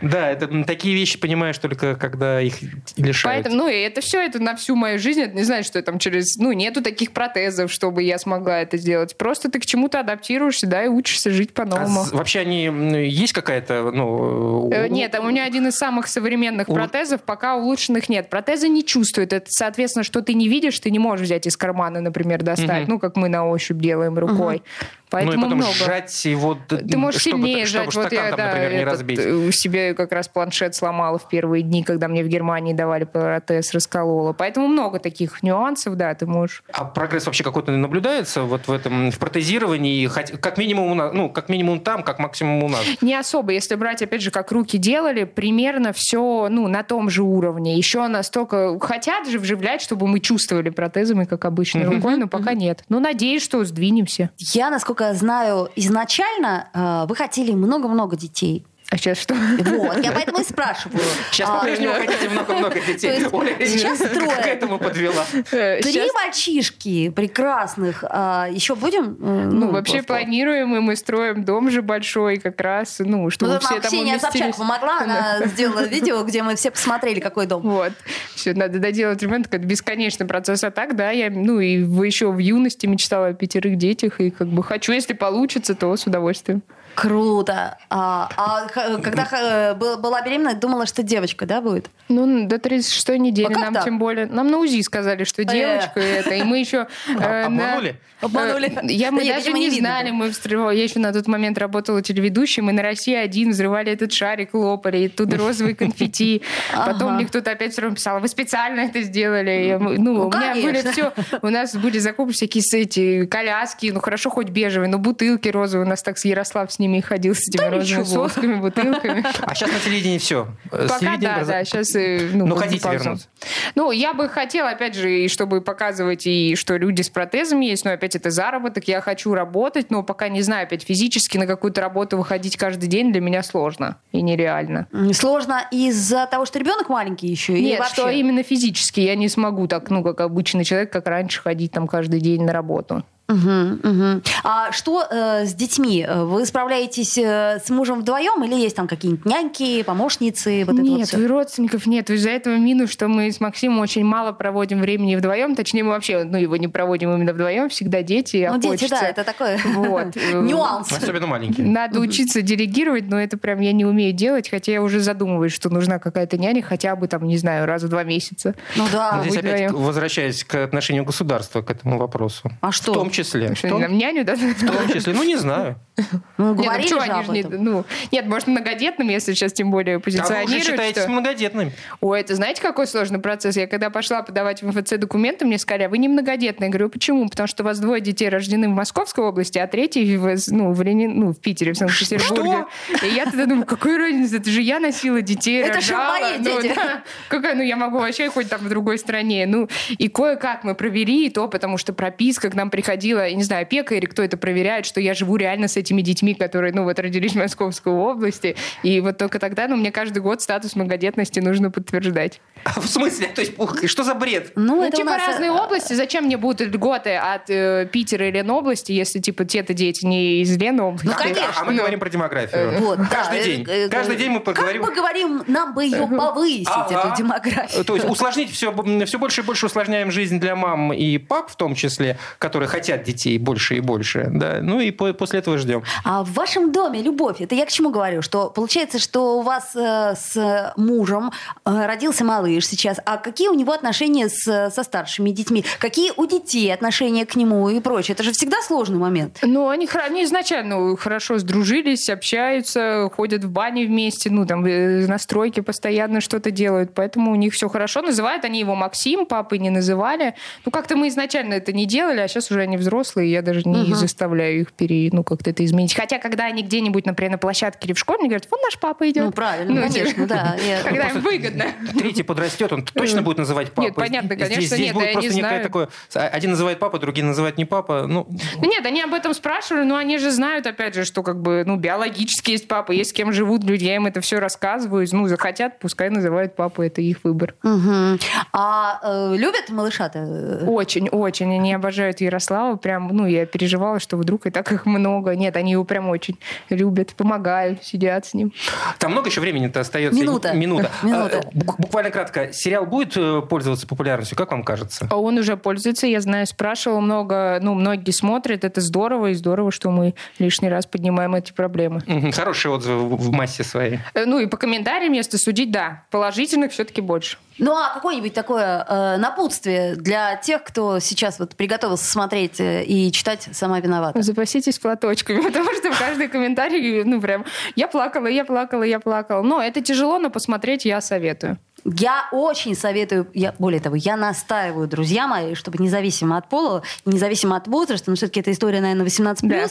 [0.00, 2.54] Да, это такие вещи понимаешь только когда их
[2.96, 3.44] лишают.
[3.44, 5.20] Поэтому, ну, и это все, это на всю мою жизнь.
[5.20, 9.16] Это не значит, что там через, ну, нету таких протезов, чтобы я смогла это сделать.
[9.16, 12.04] Просто ты к чему-то адаптируешься, да, и учишься жить по-новому.
[12.12, 12.64] А вообще они
[13.06, 14.70] есть какая-то, ну...
[14.72, 16.74] Э, нет, у меня один из самых современных у...
[16.74, 18.30] протезов, пока улучшенных нет.
[18.30, 19.32] Протезы не чувствуют.
[19.32, 22.84] Это, соответственно, что ты не видишь, ты не можешь взять из кармана, например, достать.
[22.84, 22.90] Угу.
[22.90, 24.56] Ну, как мы на ощупь делаем рукой.
[24.56, 24.64] Угу.
[25.12, 25.74] Поэтому ну и потом много.
[25.74, 27.92] сжать его, ты можешь чтобы, сильнее чтобы, сжать.
[27.92, 29.51] Чтобы вот я, там, да, например, не разбить.
[29.52, 34.32] Себе как раз планшет сломала в первые дни, когда мне в Германии давали протез, расколола.
[34.32, 36.62] Поэтому много таких нюансов, да, ты можешь.
[36.72, 41.28] А прогресс вообще какой-то наблюдается вот в этом в протезировании, как минимум у нас, ну
[41.28, 42.80] как минимум там, как максимум у нас?
[43.00, 47.22] Не особо, если брать опять же, как руки делали, примерно все, ну на том же
[47.22, 47.76] уровне.
[47.76, 52.84] Еще настолько хотят же вживлять, чтобы мы чувствовали протезами, как обычной рукой, но пока нет.
[52.88, 54.30] Ну надеюсь, что сдвинемся.
[54.38, 58.64] Я насколько насколько знаю, изначально э, вы хотели много-много детей.
[58.92, 59.34] А сейчас что?
[59.34, 61.00] Вот, я поэтому и спрашиваю.
[61.30, 63.24] Сейчас а, по-прежнему хотите много-много детей.
[63.32, 64.42] Оля, сейчас трое.
[64.42, 65.24] К этому подвела.
[65.50, 68.04] Э, Три мальчишки прекрасных.
[68.06, 69.16] А, еще будем?
[69.18, 73.54] Э, ну, ну вообще планируем, и мы строим дом же большой как раз, ну, чтобы
[73.54, 77.62] ну, все там Ксения Собчак помогла, она сделала видео, где мы все посмотрели, какой дом.
[77.62, 77.92] Вот.
[78.34, 80.64] Все, надо доделать ремонт, это бесконечный процесс.
[80.64, 84.48] А так, да, я, ну, и еще в юности мечтала о пятерых детях, и как
[84.48, 86.62] бы хочу, если получится, то с удовольствием.
[86.94, 87.78] Круто.
[87.90, 91.90] А, а когда э, была беременна, думала, что девочка, да, будет?
[92.08, 93.84] Ну, до 36-й недели а нам так?
[93.84, 94.26] тем более.
[94.26, 96.20] Нам на УЗИ сказали, что девочка э.
[96.20, 96.34] это.
[96.34, 96.86] И мы еще...
[97.08, 97.96] Э, обманули?
[98.20, 98.78] Обманули.
[98.84, 100.10] Я, мы даже не знали.
[100.10, 100.30] Мы
[100.74, 102.62] Я еще на тот момент работала телеведущей.
[102.62, 104.98] Мы на России один взрывали этот шарик, лопали.
[104.98, 106.42] И тут розовые конфетти.
[106.72, 109.76] Потом мне кто-то опять все равно писал, вы специально это сделали.
[109.80, 111.12] Ну, ну, у меня были все...
[111.42, 113.90] У нас были закупы всякие эти коляски.
[113.92, 115.86] Ну, хорошо, хоть бежевые, но бутылки розовые.
[115.86, 119.24] У нас так с Ярослав с ними ходил с этими да розовыми сосками, бутылками.
[119.42, 120.48] А сейчас на телевидении все.
[120.70, 121.88] Пока да, да, сейчас...
[121.94, 123.28] Ну, ну хотите вернуться?
[123.74, 127.84] Ну, я бы хотела, опять же, и чтобы показывать, и что люди с протезами есть,
[127.84, 131.80] но опять это заработок, я хочу работать, но пока не знаю, опять физически на какую-то
[131.80, 134.86] работу выходить каждый день для меня сложно и нереально.
[135.12, 137.60] Сложно из-за того, что ребенок маленький еще?
[137.60, 137.94] Нет, вообще?
[137.94, 139.00] что именно физически.
[139.00, 142.52] Я не смогу так, ну, как обычный человек, как раньше, ходить там каждый день на
[142.52, 143.04] работу.
[143.32, 144.22] Угу, угу.
[144.44, 146.06] А что э, с детьми?
[146.08, 150.64] Вы справляетесь э, с мужем вдвоем или есть там какие-нибудь няньки, помощницы?
[150.66, 152.10] Вот нет, вот родственников нет.
[152.10, 155.54] Из-за этого минус, что мы с Максимом очень мало проводим времени вдвоем.
[155.54, 157.68] Точнее, мы вообще ну, его не проводим именно вдвоем.
[157.68, 158.48] Всегда дети.
[158.52, 160.14] Ну, дети, да, это такой вот.
[160.16, 160.92] нюанс.
[160.92, 161.66] Особенно маленькие.
[161.66, 165.70] Надо учиться делегировать, но это прям я не умею делать, хотя я уже задумываюсь, что
[165.70, 168.54] нужна какая-то няня хотя бы там, не знаю, раз в два месяца.
[168.76, 169.16] Ну да.
[169.16, 172.50] Но здесь опять возвращаясь к отношению государства к этому вопросу.
[172.60, 172.92] А что?
[172.92, 173.21] В том числе.
[173.54, 173.98] Что, том...
[173.98, 174.34] няню, да?
[174.36, 175.76] В том числе, ну не знаю.
[176.38, 180.00] Ну, говорили нет, ну, же об не, ну, нет, может, многодетным, если сейчас тем более
[180.00, 180.48] позиционируют.
[180.48, 181.10] А вы уже считаетесь что...
[181.10, 181.72] многодетным?
[182.00, 183.56] Ой, это знаете, какой сложный процесс?
[183.56, 186.68] Я когда пошла подавать в МФЦ документы, мне сказали, а вы не многодетная.
[186.68, 187.28] Я говорю, почему?
[187.28, 190.82] Потому что у вас двое детей рождены в Московской области, а третий в, ну, в,
[190.82, 191.18] Ленин...
[191.18, 192.64] ну, в Питере, в Санкт-Петербурге.
[193.02, 194.36] И я тогда думаю, какой разница?
[194.36, 196.18] Это же я носила детей, Это рожала.
[196.18, 196.74] же мои ну, дети.
[196.74, 197.02] Да.
[197.28, 199.46] Какая, ну, я могу вообще хоть там в другой стране.
[199.46, 203.62] Ну, и кое-как мы провели то, потому что прописка к нам приходила, я не знаю,
[203.62, 206.98] опека или кто это проверяет, что я живу реально с этими детьми, которые, ну, вот
[206.98, 208.56] родились в Московской области.
[208.82, 212.40] И вот только тогда, ну, мне каждый год статус многодетности нужно подтверждать.
[212.76, 213.28] В смысле?
[213.28, 213.54] То есть,
[213.86, 214.52] что за бред?
[214.54, 215.28] Ну, ну это типа нас...
[215.28, 215.92] разные области.
[215.94, 220.56] Зачем мне будут льготы от э, Питера и Ленобласти, если, типа, те-то дети не из
[220.56, 221.06] Ленобласти?
[221.06, 221.52] Ну, конечно.
[221.56, 222.78] А, а мы говорим про демографию.
[222.78, 223.66] Вот, Каждый да, день.
[223.68, 224.82] Э, Каждый день мы поговорим...
[224.82, 227.08] Как мы говорим, нам бы ее повысить, ага.
[227.08, 227.84] эту демографию.
[227.84, 228.72] То есть усложнить все,
[229.06, 233.02] все больше и больше усложняем жизнь для мам и пап, в том числе, которые хотят
[233.02, 234.28] детей больше и больше.
[234.30, 234.58] Да?
[234.60, 235.82] Ну и по, после этого ждем.
[236.04, 238.22] А в вашем доме любовь, это я к чему говорю?
[238.22, 241.32] Что получается, что у вас э, с мужем
[241.64, 245.64] э, родился малыш сейчас, а какие у него отношения с, со старшими детьми?
[245.78, 248.14] Какие у детей отношения к нему и прочее?
[248.14, 249.38] Это же всегда сложный момент.
[249.42, 255.18] Ну, они, они изначально хорошо сдружились, общаются, ходят в бане вместе, ну, там, э, на
[255.18, 258.02] стройке постоянно что-то делают, поэтому у них все хорошо.
[258.02, 260.34] Называют они его Максим, папы не называли.
[260.64, 263.82] Ну, как-то мы изначально это не делали, а сейчас уже они взрослые, я даже не
[263.82, 263.94] угу.
[263.94, 265.94] заставляю их пере, ну, как-то это изменить.
[265.94, 269.08] Хотя, когда они где-нибудь, например, на площадке или в школе, они говорят, вон наш папа
[269.08, 269.24] идет.
[269.24, 270.56] Ну, правильно, ну, конечно, да.
[270.84, 271.64] Когда им выгодно.
[271.98, 273.86] Третий подрастет, он точно будет называть папой.
[273.86, 277.58] Нет, понятно, конечно, здесь, здесь нет, будет просто некое такое, один называет папа, другие называют
[277.58, 278.26] не папа, ну...
[278.60, 281.76] Нет, они об этом спрашивали, но они же знают, опять же, что как бы, ну,
[281.76, 285.78] биологически есть папа, есть с кем живут люди, я им это все рассказываю, ну, захотят,
[285.78, 287.54] пускай называют папу, это их выбор.
[287.62, 288.18] Угу.
[288.52, 290.64] А э, любят малыша-то?
[290.66, 295.34] Очень, очень, они обожают Ярослава, прям, ну, я переживала, что вдруг и так их много,
[295.34, 296.38] нет, они его прям очень
[296.68, 298.52] любят, помогают, сидят с ним.
[298.98, 300.20] Там много еще времени-то остается?
[300.20, 300.52] Минута.
[300.52, 300.90] Минута.
[301.02, 301.42] Минута.
[301.44, 302.31] А, буквально кратко.
[302.52, 304.36] Сериал будет э, пользоваться популярностью?
[304.36, 305.06] Как вам кажется?
[305.10, 309.70] А он уже пользуется, я знаю, спрашивал много, ну, многие смотрят, это здорово, и здорово,
[309.70, 312.02] что мы лишний раз поднимаем эти проблемы.
[312.32, 314.00] Хорошие отзывы в массе своей.
[314.14, 316.04] Э, ну, и по комментариям, если судить, да.
[316.10, 317.38] Положительных все-таки больше.
[317.58, 323.12] Ну, а какое-нибудь такое э, напутствие для тех, кто сейчас вот приготовился смотреть э, и
[323.12, 324.22] читать «Сама виновата»?
[324.22, 327.44] Запаситесь платочками, потому что в каждый комментарий, ну, прям,
[327.76, 329.42] я плакала, я плакала, я плакала.
[329.42, 331.58] Но это тяжело, но посмотреть я советую.
[331.84, 337.56] Я очень советую, я, более того, я настаиваю, друзья мои, чтобы независимо от пола, независимо
[337.56, 339.66] от возраста, но все-таки эта история, наверное, 18+, да.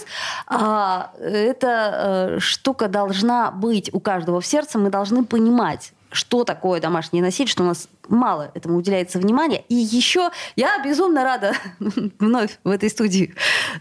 [0.48, 6.82] а, эта э, штука должна быть у каждого в сердце, мы должны понимать, что такое
[6.82, 9.64] домашнее насилие, что у нас мало этому уделяется внимания.
[9.70, 11.54] И еще я безумно рада
[12.20, 13.34] вновь в этой студии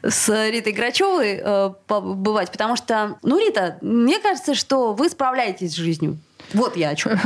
[0.02, 5.76] с Ритой Грачевой э, побывать, потому что, ну, Рита, мне кажется, что вы справляетесь с
[5.76, 6.18] жизнью.
[6.54, 7.18] Вот я о чем.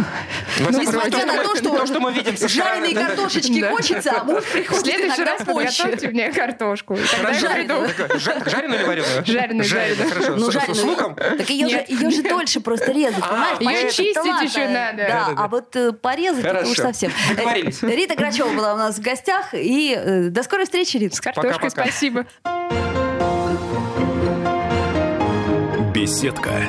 [0.60, 4.86] Ну, несмотря на то, что, что мы видим жареные картошечки хочется, а муж приходит В
[4.86, 6.96] следующий раз подготовьте мне картошку.
[6.96, 9.24] Жареную или вареную?
[9.24, 10.08] Жареную, жареную.
[10.08, 11.14] Хорошо, ну, с луком?
[11.14, 13.92] Так ее же дольше просто резать, а, понимаешь?
[13.98, 15.04] Ее чистить еще надо.
[15.08, 17.12] Да, а вот э, порезать это уж совсем.
[17.28, 17.82] Договорились.
[17.82, 19.48] Рита Грачева была у нас в гостях.
[19.52, 21.16] И э, до скорой встречи, Рита.
[21.16, 22.26] С картошкой спасибо.
[25.94, 26.68] Беседка